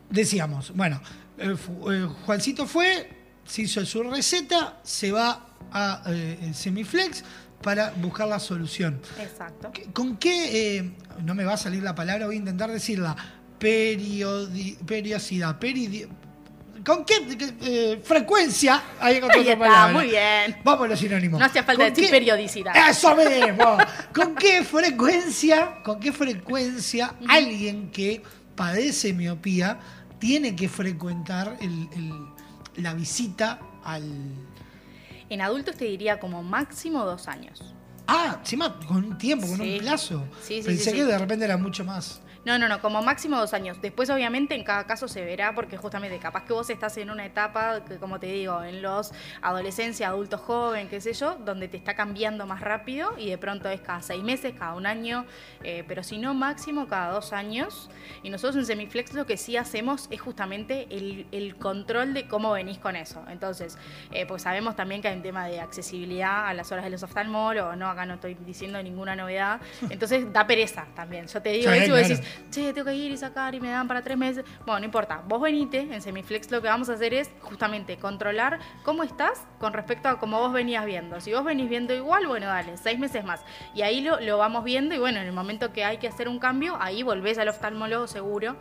decíamos, 0.09 0.71
bueno, 0.75 1.01
eh, 1.37 1.55
eh, 1.91 2.07
Juancito 2.25 2.65
fue, 2.65 3.09
se 3.45 3.63
hizo 3.63 3.85
su 3.85 4.03
receta, 4.03 4.79
se 4.83 5.11
va 5.11 5.47
a 5.71 6.03
Semiflex 6.53 7.23
para 7.61 7.91
buscar 7.91 8.27
la 8.27 8.39
solución. 8.39 9.01
Exacto. 9.19 9.71
¿Con 9.93 10.17
qué, 10.17 10.93
no 11.23 11.35
me 11.35 11.43
va 11.43 11.53
a 11.53 11.57
salir 11.57 11.83
la 11.83 11.95
palabra, 11.95 12.27
voy 12.27 12.35
a 12.35 12.39
intentar 12.39 12.71
decirla, 12.71 13.15
periodi, 13.59 14.77
periodicidad, 14.85 15.59
¿Con 16.85 17.03
qué 17.03 17.15
eh, 17.61 18.01
frecuencia? 18.03 18.81
Ahí 18.99 19.15
está, 19.15 19.87
muy 19.91 20.07
bien. 20.07 20.57
Vamos 20.63 20.85
a 20.85 20.89
los 20.89 20.99
sinónimos. 20.99 21.39
No 21.39 21.45
hacía 21.45 21.63
falta 21.63 21.89
decir 21.89 22.09
periodicidad. 22.11 22.73
Eso 22.89 23.15
mismo. 23.15 23.77
¿Con 24.13 24.35
qué 24.35 24.63
frecuencia, 24.63 25.81
con 25.83 25.99
qué 25.99 26.13
frecuencia 26.13 27.15
alguien 27.27 27.89
que 27.89 28.21
padece 28.55 29.13
miopía 29.13 29.79
tiene 30.19 30.55
que 30.55 30.69
frecuentar 30.69 31.57
la 32.75 32.93
visita 32.93 33.59
al. 33.83 34.03
En 35.29 35.41
adultos 35.41 35.75
te 35.75 35.85
diría 35.85 36.19
como 36.19 36.43
máximo 36.43 37.03
dos 37.03 37.27
años. 37.27 37.73
Ah, 38.07 38.37
encima 38.39 38.79
con 38.87 39.03
un 39.03 39.17
tiempo, 39.17 39.47
con 39.47 39.59
un 39.59 39.77
plazo. 39.79 40.23
Sí, 40.43 40.61
sí, 40.61 40.67
Pensé 40.67 40.93
que 40.93 41.03
de 41.03 41.17
repente 41.17 41.45
era 41.45 41.57
mucho 41.57 41.83
más. 41.83 42.21
No, 42.45 42.59
no, 42.59 42.69
no, 42.69 42.79
como 42.79 43.01
máximo 43.01 43.39
dos 43.39 43.55
años. 43.55 43.81
Después, 43.81 44.07
obviamente, 44.11 44.53
en 44.53 44.63
cada 44.63 44.85
caso 44.85 45.07
se 45.07 45.25
verá, 45.25 45.55
porque 45.55 45.77
justamente 45.77 46.19
capaz 46.19 46.43
que 46.45 46.53
vos 46.53 46.69
estás 46.69 46.95
en 46.97 47.09
una 47.09 47.25
etapa, 47.25 47.83
que 47.83 47.97
como 47.97 48.19
te 48.19 48.27
digo, 48.27 48.61
en 48.61 48.83
los 48.83 49.11
adolescencia, 49.41 50.09
adulto 50.09 50.37
joven, 50.37 50.87
qué 50.87 51.01
sé 51.01 51.13
yo, 51.13 51.37
donde 51.43 51.67
te 51.67 51.77
está 51.77 51.95
cambiando 51.95 52.45
más 52.45 52.61
rápido 52.61 53.15
y 53.17 53.31
de 53.31 53.39
pronto 53.39 53.67
es 53.67 53.81
cada 53.81 54.03
seis 54.03 54.23
meses, 54.23 54.53
cada 54.57 54.75
un 54.75 54.85
año, 54.85 55.25
eh, 55.63 55.83
pero 55.87 56.03
si 56.03 56.19
no, 56.19 56.35
máximo 56.35 56.87
cada 56.87 57.11
dos 57.11 57.33
años. 57.33 57.89
Y 58.21 58.29
nosotros 58.29 58.57
en 58.57 58.65
Semiflex 58.67 59.13
lo 59.13 59.25
que 59.25 59.37
sí 59.37 59.57
hacemos 59.57 60.07
es 60.11 60.21
justamente 60.21 60.87
el, 60.91 61.55
control 61.57 62.13
de 62.13 62.27
cómo 62.27 62.51
venís 62.51 62.77
con 62.77 62.95
eso. 62.95 63.23
Entonces, 63.27 63.77
eh, 64.11 64.25
pues 64.27 64.43
sabemos 64.43 64.75
también 64.75 65.01
que 65.01 65.07
hay 65.07 65.15
un 65.15 65.23
tema 65.23 65.47
de 65.47 65.61
accesibilidad 65.61 66.47
a 66.47 66.53
las 66.53 66.71
horas 66.71 66.83
de 66.83 66.91
los 66.91 67.01
oftalmólogos, 67.01 67.75
no, 67.75 67.89
acá 67.89 68.05
no 68.05 68.15
estoy 68.15 68.35
diciendo 68.35 68.81
ninguna 68.83 69.15
novedad. 69.15 69.61
Entonces, 69.89 70.31
da 70.31 70.45
pereza 70.45 70.85
también. 70.95 71.27
Yo 71.27 71.41
te 71.41 71.49
digo 71.49 71.71
eso 71.71 71.97
y 71.97 72.03
decís, 72.03 72.21
che, 72.49 72.73
tengo 72.73 72.85
que 72.85 72.95
ir 72.95 73.11
y 73.11 73.17
sacar 73.17 73.55
y 73.55 73.59
me 73.59 73.69
dan 73.69 73.87
para 73.87 74.01
tres 74.01 74.17
meses. 74.17 74.45
Bueno, 74.65 74.79
no 74.79 74.85
importa. 74.85 75.23
Vos 75.27 75.41
venite, 75.41 75.79
en 75.79 76.01
Semiflex 76.01 76.51
lo 76.51 76.61
que 76.61 76.67
vamos 76.67 76.89
a 76.89 76.93
hacer 76.93 77.13
es 77.13 77.31
justamente 77.41 77.97
controlar 77.97 78.59
cómo 78.83 79.03
estás 79.03 79.45
con 79.59 79.73
respecto 79.73 80.09
a 80.09 80.19
cómo 80.19 80.39
vos 80.39 80.53
venías 80.53 80.85
viendo. 80.85 81.19
Si 81.21 81.33
vos 81.33 81.43
venís 81.43 81.69
viendo 81.69 81.93
igual, 81.93 82.27
bueno, 82.27 82.47
dale, 82.47 82.77
seis 82.77 82.99
meses 82.99 83.25
más. 83.25 83.43
Y 83.73 83.81
ahí 83.81 84.01
lo, 84.01 84.19
lo 84.19 84.37
vamos 84.37 84.63
viendo 84.63 84.95
y 84.95 84.97
bueno, 84.97 85.19
en 85.19 85.27
el 85.27 85.33
momento 85.33 85.73
que 85.73 85.83
hay 85.83 85.97
que 85.97 86.07
hacer 86.07 86.27
un 86.27 86.39
cambio, 86.39 86.77
ahí 86.79 87.03
volvés 87.03 87.37
al 87.37 87.49
oftalmólogo 87.49 88.07
seguro. 88.07 88.55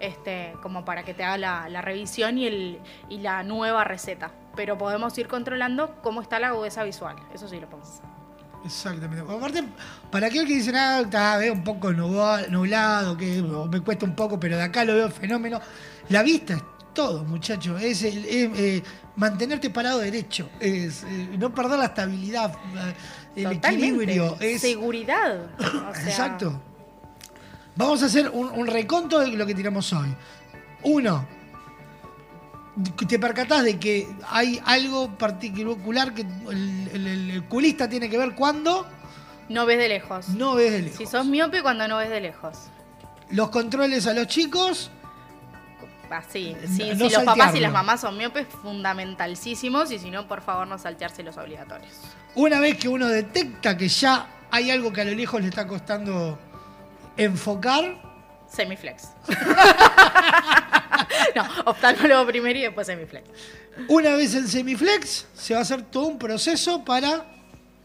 Este, 0.00 0.54
como 0.62 0.84
para 0.84 1.02
que 1.02 1.12
te 1.12 1.24
haga 1.24 1.36
la, 1.38 1.68
la 1.68 1.82
revisión 1.82 2.38
y, 2.38 2.46
el, 2.46 2.80
y 3.08 3.18
la 3.18 3.42
nueva 3.42 3.82
receta. 3.82 4.30
Pero 4.54 4.78
podemos 4.78 5.18
ir 5.18 5.26
controlando 5.26 6.00
cómo 6.02 6.20
está 6.22 6.38
la 6.38 6.48
agudeza 6.48 6.84
visual. 6.84 7.16
Eso 7.34 7.48
sí 7.48 7.58
lo 7.58 7.68
podemos 7.68 7.90
hacer. 7.94 8.17
Exactamente. 8.64 9.22
Aparte, 9.22 9.64
para 10.10 10.26
aquel 10.26 10.46
que 10.46 10.54
dice, 10.54 10.72
ah, 10.74 11.00
está, 11.00 11.36
veo 11.38 11.52
un 11.52 11.64
poco 11.64 11.92
nublado, 11.92 13.16
que 13.16 13.42
me 13.42 13.80
cuesta 13.80 14.04
un 14.04 14.14
poco, 14.14 14.38
pero 14.38 14.56
de 14.56 14.62
acá 14.62 14.84
lo 14.84 14.94
veo 14.94 15.10
fenómeno. 15.10 15.60
La 16.08 16.22
vista 16.22 16.54
es 16.54 16.62
todo, 16.92 17.24
muchacho. 17.24 17.78
Es, 17.78 18.02
eh, 18.02 18.82
mantenerte 19.16 19.70
parado 19.70 19.98
derecho, 19.98 20.50
es 20.60 21.04
eh, 21.04 21.36
no 21.38 21.54
perder 21.54 21.78
la 21.78 21.86
estabilidad, 21.86 22.52
eh, 23.36 23.44
el 23.44 23.52
equilibrio. 23.52 24.36
Es... 24.40 24.60
Seguridad. 24.60 25.50
Exacto. 26.04 26.60
Vamos 27.76 28.02
a 28.02 28.06
hacer 28.06 28.28
un, 28.30 28.48
un 28.48 28.66
reconto 28.66 29.20
de 29.20 29.28
lo 29.28 29.46
que 29.46 29.54
tiramos 29.54 29.92
hoy. 29.92 30.08
Uno, 30.82 31.26
te 33.08 33.18
percatás 33.18 33.64
de 33.64 33.78
que 33.78 34.08
hay 34.28 34.60
algo 34.64 35.16
particular 35.16 36.14
que 36.14 36.22
el, 36.22 37.44
culista 37.48 37.88
tiene 37.88 38.08
que 38.08 38.18
ver 38.18 38.34
cuando. 38.34 38.86
No 39.48 39.66
ves 39.66 39.78
de 39.78 39.88
lejos. 39.88 40.28
No 40.30 40.54
ves 40.54 40.72
de 40.72 40.82
lejos. 40.82 40.98
Si 40.98 41.06
sos 41.06 41.26
miope 41.26 41.62
cuando 41.62 41.88
no 41.88 41.98
ves 41.98 42.10
de 42.10 42.20
lejos. 42.20 42.56
Los 43.30 43.50
controles 43.50 44.06
a 44.06 44.14
los 44.14 44.26
chicos. 44.26 44.90
Así, 46.10 46.56
ah, 46.56 46.66
si 46.66 46.94
los 46.94 47.12
papás 47.22 47.54
y 47.54 47.60
las 47.60 47.72
mamás 47.72 48.00
son 48.00 48.16
miopes, 48.16 48.46
fundamentalísimos. 48.62 49.90
Y 49.90 49.98
si 49.98 50.10
no, 50.10 50.26
por 50.26 50.40
favor, 50.40 50.66
no 50.66 50.78
saltearse 50.78 51.22
los 51.22 51.36
obligatorios. 51.36 51.92
Una 52.34 52.60
vez 52.60 52.78
que 52.78 52.88
uno 52.88 53.08
detecta 53.08 53.76
que 53.76 53.88
ya 53.88 54.26
hay 54.50 54.70
algo 54.70 54.92
que 54.92 55.02
a 55.02 55.04
lo 55.04 55.12
lejos 55.12 55.40
le 55.40 55.48
está 55.48 55.66
costando 55.66 56.38
enfocar. 57.16 57.96
Semiflex. 58.48 59.10
primero 62.26 62.58
y 62.58 62.62
después 62.62 62.86
semiflex. 62.86 63.28
Una 63.88 64.14
vez 64.16 64.34
en 64.34 64.48
semiflex, 64.48 65.26
se 65.34 65.54
va 65.54 65.60
a 65.60 65.62
hacer 65.62 65.82
todo 65.82 66.06
un 66.06 66.18
proceso 66.18 66.84
para 66.84 67.26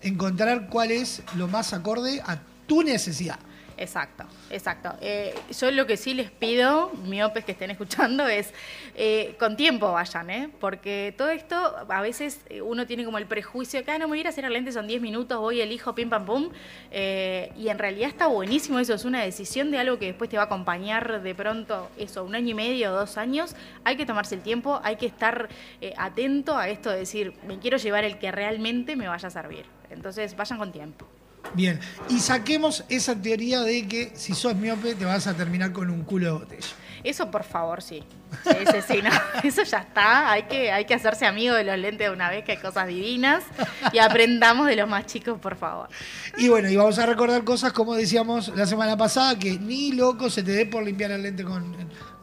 encontrar 0.02 0.68
cuál 0.70 0.92
es 0.92 1.22
lo 1.36 1.48
más 1.48 1.74
acorde 1.74 2.22
a 2.26 2.40
tu 2.68 2.84
necesidad. 2.84 3.40
Exacto, 3.78 4.26
exacto. 4.50 4.94
Eh, 5.02 5.34
yo 5.60 5.72
lo 5.72 5.88
que 5.88 5.98
sí 5.98 6.14
les 6.14 6.30
pido, 6.30 6.92
miopes 7.06 7.44
que 7.44 7.54
estén 7.54 7.72
escuchando, 7.72 8.28
es 8.28 8.54
eh, 8.96 9.36
con 9.40 9.58
tiempo 9.58 9.92
vayan, 9.92 10.30
¿eh? 10.30 10.50
Porque 10.60 11.14
todo 11.18 11.30
esto, 11.30 11.56
a 11.88 12.02
veces 12.02 12.42
eh, 12.50 12.62
uno 12.62 12.86
tiene 12.86 13.04
como 13.04 13.18
el 13.18 13.26
prejuicio 13.26 13.84
que, 13.84 13.92
ah, 13.92 13.98
no 13.98 14.06
me 14.06 14.12
voy 14.12 14.18
a 14.20 14.22
ir 14.22 14.28
a 14.28 14.30
hacer 14.30 14.50
lentes, 14.50 14.76
son 14.76 14.88
10 14.88 15.02
minutos, 15.02 15.40
voy, 15.40 15.62
elijo, 15.62 15.96
pim, 15.96 16.10
pam, 16.10 16.26
pum. 16.26 16.52
y 16.92 17.68
en 17.68 17.80
realidad 17.80 18.10
está 18.10 18.28
buenísimo 18.28 18.80
eso, 18.80 18.94
es 18.94 19.06
una 19.06 19.24
decisión 19.24 19.72
de 19.72 19.80
algo 19.80 19.98
que 19.98 20.06
después 20.08 20.30
te 20.30 20.38
va 20.38 20.44
a 20.44 20.46
acompañar 20.46 21.22
de 21.22 21.36
pronto, 21.36 21.90
eso, 21.98 22.24
un 22.24 22.36
año 22.36 22.50
y 22.50 22.54
medio, 22.54 22.92
dos 22.92 23.18
años. 23.18 23.56
Hay 23.84 23.98
que 23.98 24.06
tomarse 24.06 24.36
el 24.36 24.42
tiempo, 24.42 24.80
hay 24.84 24.98
que 24.98 25.08
estar 25.08 25.50
atento 25.98 26.58
a 26.58 26.70
esto 26.70 26.92
de 26.92 27.00
decir, 27.00 27.34
me 27.48 27.60
quiero 27.60 27.78
llevar 27.78 28.04
el 28.04 28.20
que 28.20 28.32
realmente 28.32 28.96
me 28.96 29.08
vaya 29.08 29.28
a 29.28 29.32
servir. 29.32 29.66
Entonces, 29.90 30.36
vayan 30.36 30.58
con 30.58 30.72
tiempo. 30.72 31.08
Bien, 31.54 31.80
y 32.10 32.20
saquemos 32.20 32.84
esa 32.90 33.16
teoría 33.16 33.62
de 33.62 33.88
que 33.88 34.12
si 34.16 34.34
sos 34.34 34.56
miope 34.56 34.96
te 34.96 35.06
vas 35.06 35.28
a 35.28 35.34
terminar 35.36 35.72
con 35.72 35.90
un 35.90 36.04
culo 36.04 36.26
de 36.26 36.32
botella. 36.32 36.68
Eso 37.04 37.30
por 37.30 37.44
favor, 37.44 37.82
sí. 37.82 38.02
Sí, 38.44 38.56
sí, 38.72 38.78
sí, 38.88 39.02
no. 39.02 39.10
Eso 39.44 39.64
ya 39.64 39.80
está. 39.80 40.32
Hay 40.32 40.44
que, 40.44 40.72
hay 40.72 40.86
que 40.86 40.94
hacerse 40.94 41.26
amigo 41.26 41.54
de 41.54 41.64
los 41.64 41.78
lentes 41.78 42.08
de 42.08 42.14
una 42.14 42.30
vez, 42.30 42.46
que 42.46 42.54
hay 42.54 42.58
cosas 42.58 42.88
divinas. 42.88 43.44
Y 43.92 44.00
aprendamos 44.00 44.68
de 44.68 44.78
los 44.78 44.88
más 44.88 45.06
chicos, 45.06 45.38
por 45.40 45.56
favor. 45.56 45.90
Y 46.38 46.48
bueno, 46.48 46.70
y 46.70 46.76
vamos 46.76 46.98
a 47.00 47.06
recordar 47.06 47.44
cosas 47.44 47.74
como 47.74 47.94
decíamos 47.94 48.50
la 48.56 48.66
semana 48.66 48.96
pasada, 48.96 49.38
que 49.38 49.60
ni 49.60 49.92
loco 49.92 50.30
se 50.30 50.44
te 50.44 50.52
dé 50.52 50.66
por 50.66 50.84
limpiar 50.84 51.12
el 51.12 51.24
lente 51.24 51.44
con, 51.44 51.76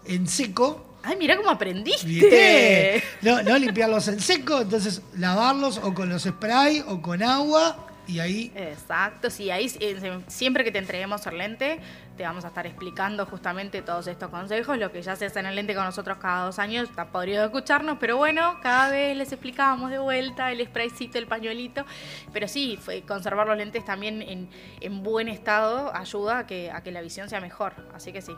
en 0.06 0.26
seco. 0.26 0.98
Ay, 1.02 1.16
mira 1.18 1.36
cómo 1.36 1.50
aprendiste. 1.50 2.06
¿Viste? 2.06 3.02
No, 3.22 3.42
no 3.42 3.58
limpiarlos 3.58 4.08
en 4.08 4.20
seco, 4.20 4.62
entonces 4.62 5.02
lavarlos 5.16 5.78
o 5.78 5.94
con 5.94 6.08
los 6.08 6.22
spray 6.22 6.82
o 6.86 7.00
con 7.00 7.22
agua 7.22 7.89
y 8.10 8.20
ahí 8.20 8.52
Exacto, 8.54 9.30
sí, 9.30 9.50
ahí 9.50 9.70
eh, 9.80 10.20
siempre 10.26 10.64
que 10.64 10.72
te 10.72 10.78
entreguemos 10.78 11.26
el 11.26 11.38
lente, 11.38 11.80
te 12.16 12.24
vamos 12.24 12.44
a 12.44 12.48
estar 12.48 12.66
explicando 12.66 13.24
justamente 13.26 13.82
todos 13.82 14.06
estos 14.06 14.30
consejos. 14.30 14.76
Lo 14.78 14.92
que 14.92 15.00
ya 15.02 15.16
se 15.16 15.26
hace 15.26 15.40
en 15.40 15.46
el 15.46 15.54
lente 15.54 15.74
con 15.74 15.84
nosotros 15.84 16.18
cada 16.18 16.46
dos 16.46 16.58
años, 16.58 16.88
está 16.88 17.06
podrido 17.10 17.44
escucharnos, 17.44 17.98
pero 17.98 18.16
bueno, 18.16 18.58
cada 18.62 18.90
vez 18.90 19.16
les 19.16 19.32
explicábamos 19.32 19.90
de 19.90 19.98
vuelta 19.98 20.52
el 20.52 20.64
spraycito, 20.66 21.18
el 21.18 21.26
pañuelito. 21.26 21.84
Pero 22.32 22.48
sí, 22.48 22.78
conservar 23.06 23.46
los 23.46 23.56
lentes 23.56 23.84
también 23.84 24.22
en, 24.22 24.50
en 24.80 25.02
buen 25.02 25.28
estado 25.28 25.94
ayuda 25.94 26.40
a 26.40 26.46
que, 26.46 26.70
a 26.70 26.82
que 26.82 26.90
la 26.90 27.00
visión 27.00 27.28
sea 27.30 27.40
mejor. 27.40 27.74
Así 27.94 28.12
que 28.12 28.22
sí 28.22 28.32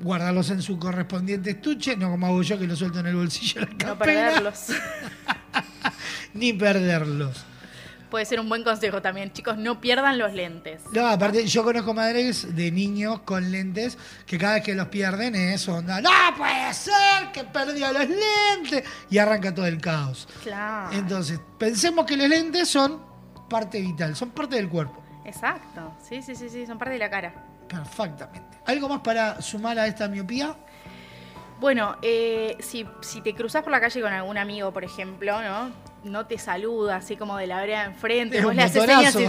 guardarlos 0.00 0.48
en 0.50 0.62
su 0.62 0.78
correspondiente 0.78 1.50
estuche, 1.50 1.96
no 1.96 2.08
como 2.08 2.28
hago 2.28 2.40
yo 2.42 2.56
que 2.56 2.68
los 2.68 2.78
suelto 2.78 3.00
en 3.00 3.08
el 3.08 3.16
bolsillo 3.16 3.62
de 3.62 3.66
la 3.66 3.88
No 3.88 3.98
perderlos. 3.98 4.68
Ni 6.34 6.52
perderlos 6.52 7.44
puede 8.10 8.24
ser 8.24 8.40
un 8.40 8.48
buen 8.48 8.64
consejo 8.64 9.00
también. 9.02 9.32
Chicos, 9.32 9.56
no 9.56 9.80
pierdan 9.80 10.18
los 10.18 10.32
lentes. 10.32 10.82
No, 10.92 11.06
aparte, 11.06 11.46
yo 11.46 11.64
conozco 11.64 11.94
madres 11.94 12.54
de 12.54 12.70
niños 12.70 13.20
con 13.20 13.50
lentes 13.50 13.98
que 14.26 14.38
cada 14.38 14.54
vez 14.54 14.64
que 14.64 14.74
los 14.74 14.88
pierden 14.88 15.34
es 15.34 15.68
onda, 15.68 16.00
no 16.00 16.10
puede 16.36 16.72
ser 16.74 17.32
que 17.32 17.44
perdió 17.44 17.92
los 17.92 18.06
lentes. 18.08 18.84
Y 19.10 19.18
arranca 19.18 19.54
todo 19.54 19.66
el 19.66 19.80
caos. 19.80 20.28
Claro. 20.42 20.96
Entonces, 20.96 21.40
pensemos 21.58 22.06
que 22.06 22.16
los 22.16 22.28
lentes 22.28 22.68
son 22.68 23.02
parte 23.48 23.80
vital, 23.80 24.14
son 24.16 24.30
parte 24.30 24.56
del 24.56 24.68
cuerpo. 24.68 25.02
Exacto. 25.24 25.94
Sí, 26.06 26.22
sí, 26.22 26.34
sí, 26.34 26.48
sí, 26.48 26.66
son 26.66 26.78
parte 26.78 26.94
de 26.94 26.98
la 26.98 27.10
cara. 27.10 27.34
Perfectamente. 27.68 28.58
¿Algo 28.66 28.88
más 28.88 29.00
para 29.00 29.40
sumar 29.42 29.78
a 29.78 29.86
esta 29.86 30.08
miopía? 30.08 30.56
Bueno, 31.60 31.96
eh, 32.02 32.56
si, 32.60 32.86
si, 33.00 33.20
te 33.20 33.34
cruzas 33.34 33.62
por 33.62 33.72
la 33.72 33.80
calle 33.80 34.00
con 34.00 34.12
algún 34.12 34.38
amigo, 34.38 34.72
por 34.72 34.84
ejemplo, 34.84 35.42
¿no? 35.42 35.70
No 36.04 36.26
te 36.26 36.38
saluda, 36.38 36.96
así 36.96 37.16
como 37.16 37.36
de 37.36 37.46
la 37.46 37.60
vereda 37.60 37.84
enfrente, 37.84 38.40
vos 38.42 38.54
le 38.54 38.62
haces 38.62 38.84
señas 38.84 39.16
y 39.16 39.28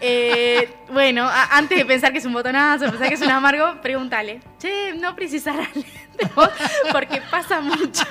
eh, 0.00 0.74
Bueno, 0.92 1.28
antes 1.50 1.78
de 1.78 1.84
pensar 1.84 2.12
que 2.12 2.18
es 2.18 2.24
un 2.24 2.32
botonazo, 2.32 2.84
de 2.86 2.90
pensar 2.90 3.08
que 3.08 3.14
es 3.14 3.20
un 3.20 3.30
amargo, 3.30 3.80
pregúntale, 3.82 4.40
che, 4.58 4.94
no 4.94 5.14
precisarás 5.14 5.74
lentes 5.74 5.98
porque 6.92 7.20
pasa 7.30 7.60
mucho, 7.60 8.04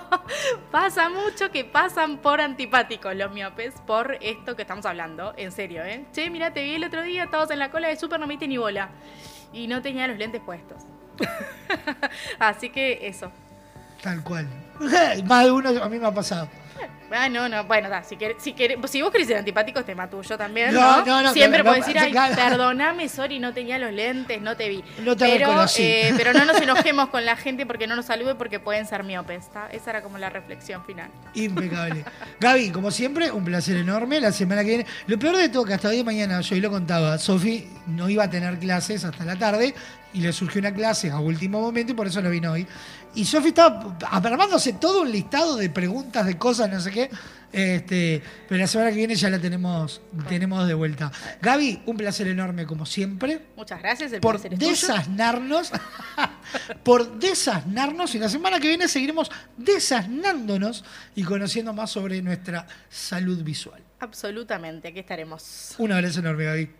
pasa 0.70 1.08
mucho 1.08 1.50
que 1.50 1.64
pasan 1.64 2.18
por 2.18 2.40
antipáticos 2.40 3.14
los 3.14 3.30
miopes 3.32 3.74
por 3.86 4.18
esto 4.20 4.56
que 4.56 4.62
estamos 4.62 4.84
hablando, 4.86 5.34
en 5.36 5.52
serio, 5.52 5.84
¿eh? 5.84 6.04
Che, 6.12 6.28
mira, 6.30 6.52
te 6.52 6.62
vi 6.62 6.74
el 6.74 6.84
otro 6.84 7.02
día, 7.02 7.24
estabas 7.24 7.50
en 7.50 7.58
la 7.58 7.70
cola 7.70 7.88
de 7.88 7.96
súper, 7.96 8.20
no 8.20 8.26
me 8.26 8.36
ni 8.36 8.56
bola. 8.56 8.90
Y 9.52 9.66
no 9.66 9.80
tenía 9.80 10.06
los 10.06 10.18
lentes 10.18 10.42
puestos. 10.42 10.82
Así 12.38 12.70
que 12.70 13.06
eso. 13.06 13.32
Tal 14.02 14.22
cual. 14.22 14.46
Más 15.24 15.44
de 15.44 15.50
uno 15.50 15.70
a 15.82 15.88
mí 15.88 15.98
me 15.98 16.06
ha 16.06 16.14
pasado. 16.14 16.48
Ah, 17.10 17.28
no, 17.28 17.48
no, 17.48 17.64
bueno, 17.64 17.88
da, 17.88 18.02
si, 18.02 18.18
si, 18.38 18.54
si 18.88 19.02
vos 19.02 19.10
querés 19.10 19.26
ser 19.26 19.38
antipático, 19.38 19.84
te 19.84 19.94
mato 19.94 20.20
yo 20.20 20.36
también, 20.36 20.74
¿no? 20.74 21.04
no, 21.04 21.22
no 21.22 21.32
Siempre 21.32 21.64
puedes 21.64 21.86
decir, 21.86 21.98
ay, 21.98 22.12
perdoname, 22.34 23.08
sorry, 23.08 23.38
no 23.38 23.52
tenía 23.52 23.78
los 23.78 23.92
lentes, 23.92 24.40
no 24.40 24.56
te 24.56 24.68
vi. 24.68 24.84
No 25.02 25.16
te 25.16 25.26
pero, 25.26 25.64
eh, 25.78 26.12
pero 26.16 26.32
no 26.32 26.44
nos 26.44 26.60
enojemos 26.60 27.08
con 27.08 27.24
la 27.24 27.36
gente 27.36 27.66
porque 27.66 27.86
no 27.86 27.96
nos 27.96 28.06
salude 28.06 28.34
porque 28.34 28.60
pueden 28.60 28.86
ser 28.86 29.04
miopes, 29.04 29.44
¿está? 29.44 29.68
Esa 29.70 29.90
era 29.90 30.02
como 30.02 30.18
la 30.18 30.30
reflexión 30.30 30.84
final. 30.84 31.10
Impecable. 31.34 32.04
Gaby, 32.40 32.70
como 32.70 32.90
siempre, 32.90 33.30
un 33.30 33.44
placer 33.44 33.76
enorme. 33.76 34.20
La 34.20 34.32
semana 34.32 34.62
que 34.62 34.68
viene. 34.68 34.86
Lo 35.06 35.18
peor 35.18 35.36
de 35.36 35.48
todo, 35.48 35.64
que 35.64 35.74
hasta 35.74 35.88
hoy 35.88 35.98
de 35.98 36.04
mañana, 36.04 36.40
yo 36.40 36.54
hoy 36.54 36.60
lo 36.60 36.70
contaba, 36.70 37.18
Sofi 37.18 37.68
no 37.86 38.08
iba 38.08 38.24
a 38.24 38.30
tener 38.30 38.58
clases 38.58 39.04
hasta 39.04 39.24
la 39.24 39.36
tarde 39.36 39.74
y 40.12 40.20
le 40.20 40.32
surgió 40.32 40.60
una 40.60 40.72
clase 40.72 41.10
a 41.10 41.18
último 41.18 41.60
momento 41.60 41.92
y 41.92 41.94
por 41.94 42.06
eso 42.06 42.20
no 42.22 42.30
vino 42.30 42.52
hoy. 42.52 42.66
Y 43.14 43.24
Sofi 43.24 43.48
estaba 43.48 43.96
armándose 44.10 44.74
todo 44.74 45.02
un 45.02 45.10
listado 45.10 45.56
de 45.56 45.70
preguntas, 45.70 46.26
de 46.26 46.36
cosas, 46.36 46.70
no 46.70 46.80
sé 46.80 46.90
qué. 46.90 47.10
Este, 47.50 48.22
pero 48.46 48.60
la 48.60 48.66
semana 48.66 48.90
que 48.90 48.96
viene 48.96 49.14
ya 49.14 49.30
la 49.30 49.38
tenemos, 49.38 50.02
tenemos 50.28 50.66
de 50.68 50.74
vuelta. 50.74 51.10
Gaby, 51.40 51.82
un 51.86 51.96
placer 51.96 52.28
enorme 52.28 52.66
como 52.66 52.84
siempre. 52.84 53.46
Muchas 53.56 53.80
gracias. 53.80 54.12
El 54.12 54.20
por 54.20 54.38
desasnarnos. 54.40 55.72
por 56.84 57.18
desasnarnos. 57.18 58.14
Y 58.14 58.18
la 58.18 58.28
semana 58.28 58.60
que 58.60 58.68
viene 58.68 58.86
seguiremos 58.86 59.30
desasnándonos 59.56 60.84
y 61.16 61.22
conociendo 61.22 61.72
más 61.72 61.90
sobre 61.90 62.20
nuestra 62.20 62.66
salud 62.90 63.42
visual. 63.42 63.82
Absolutamente, 64.00 64.88
aquí 64.88 65.00
estaremos. 65.00 65.74
Un 65.78 65.92
abrazo 65.92 66.20
enorme, 66.20 66.44
Gaby. 66.44 66.70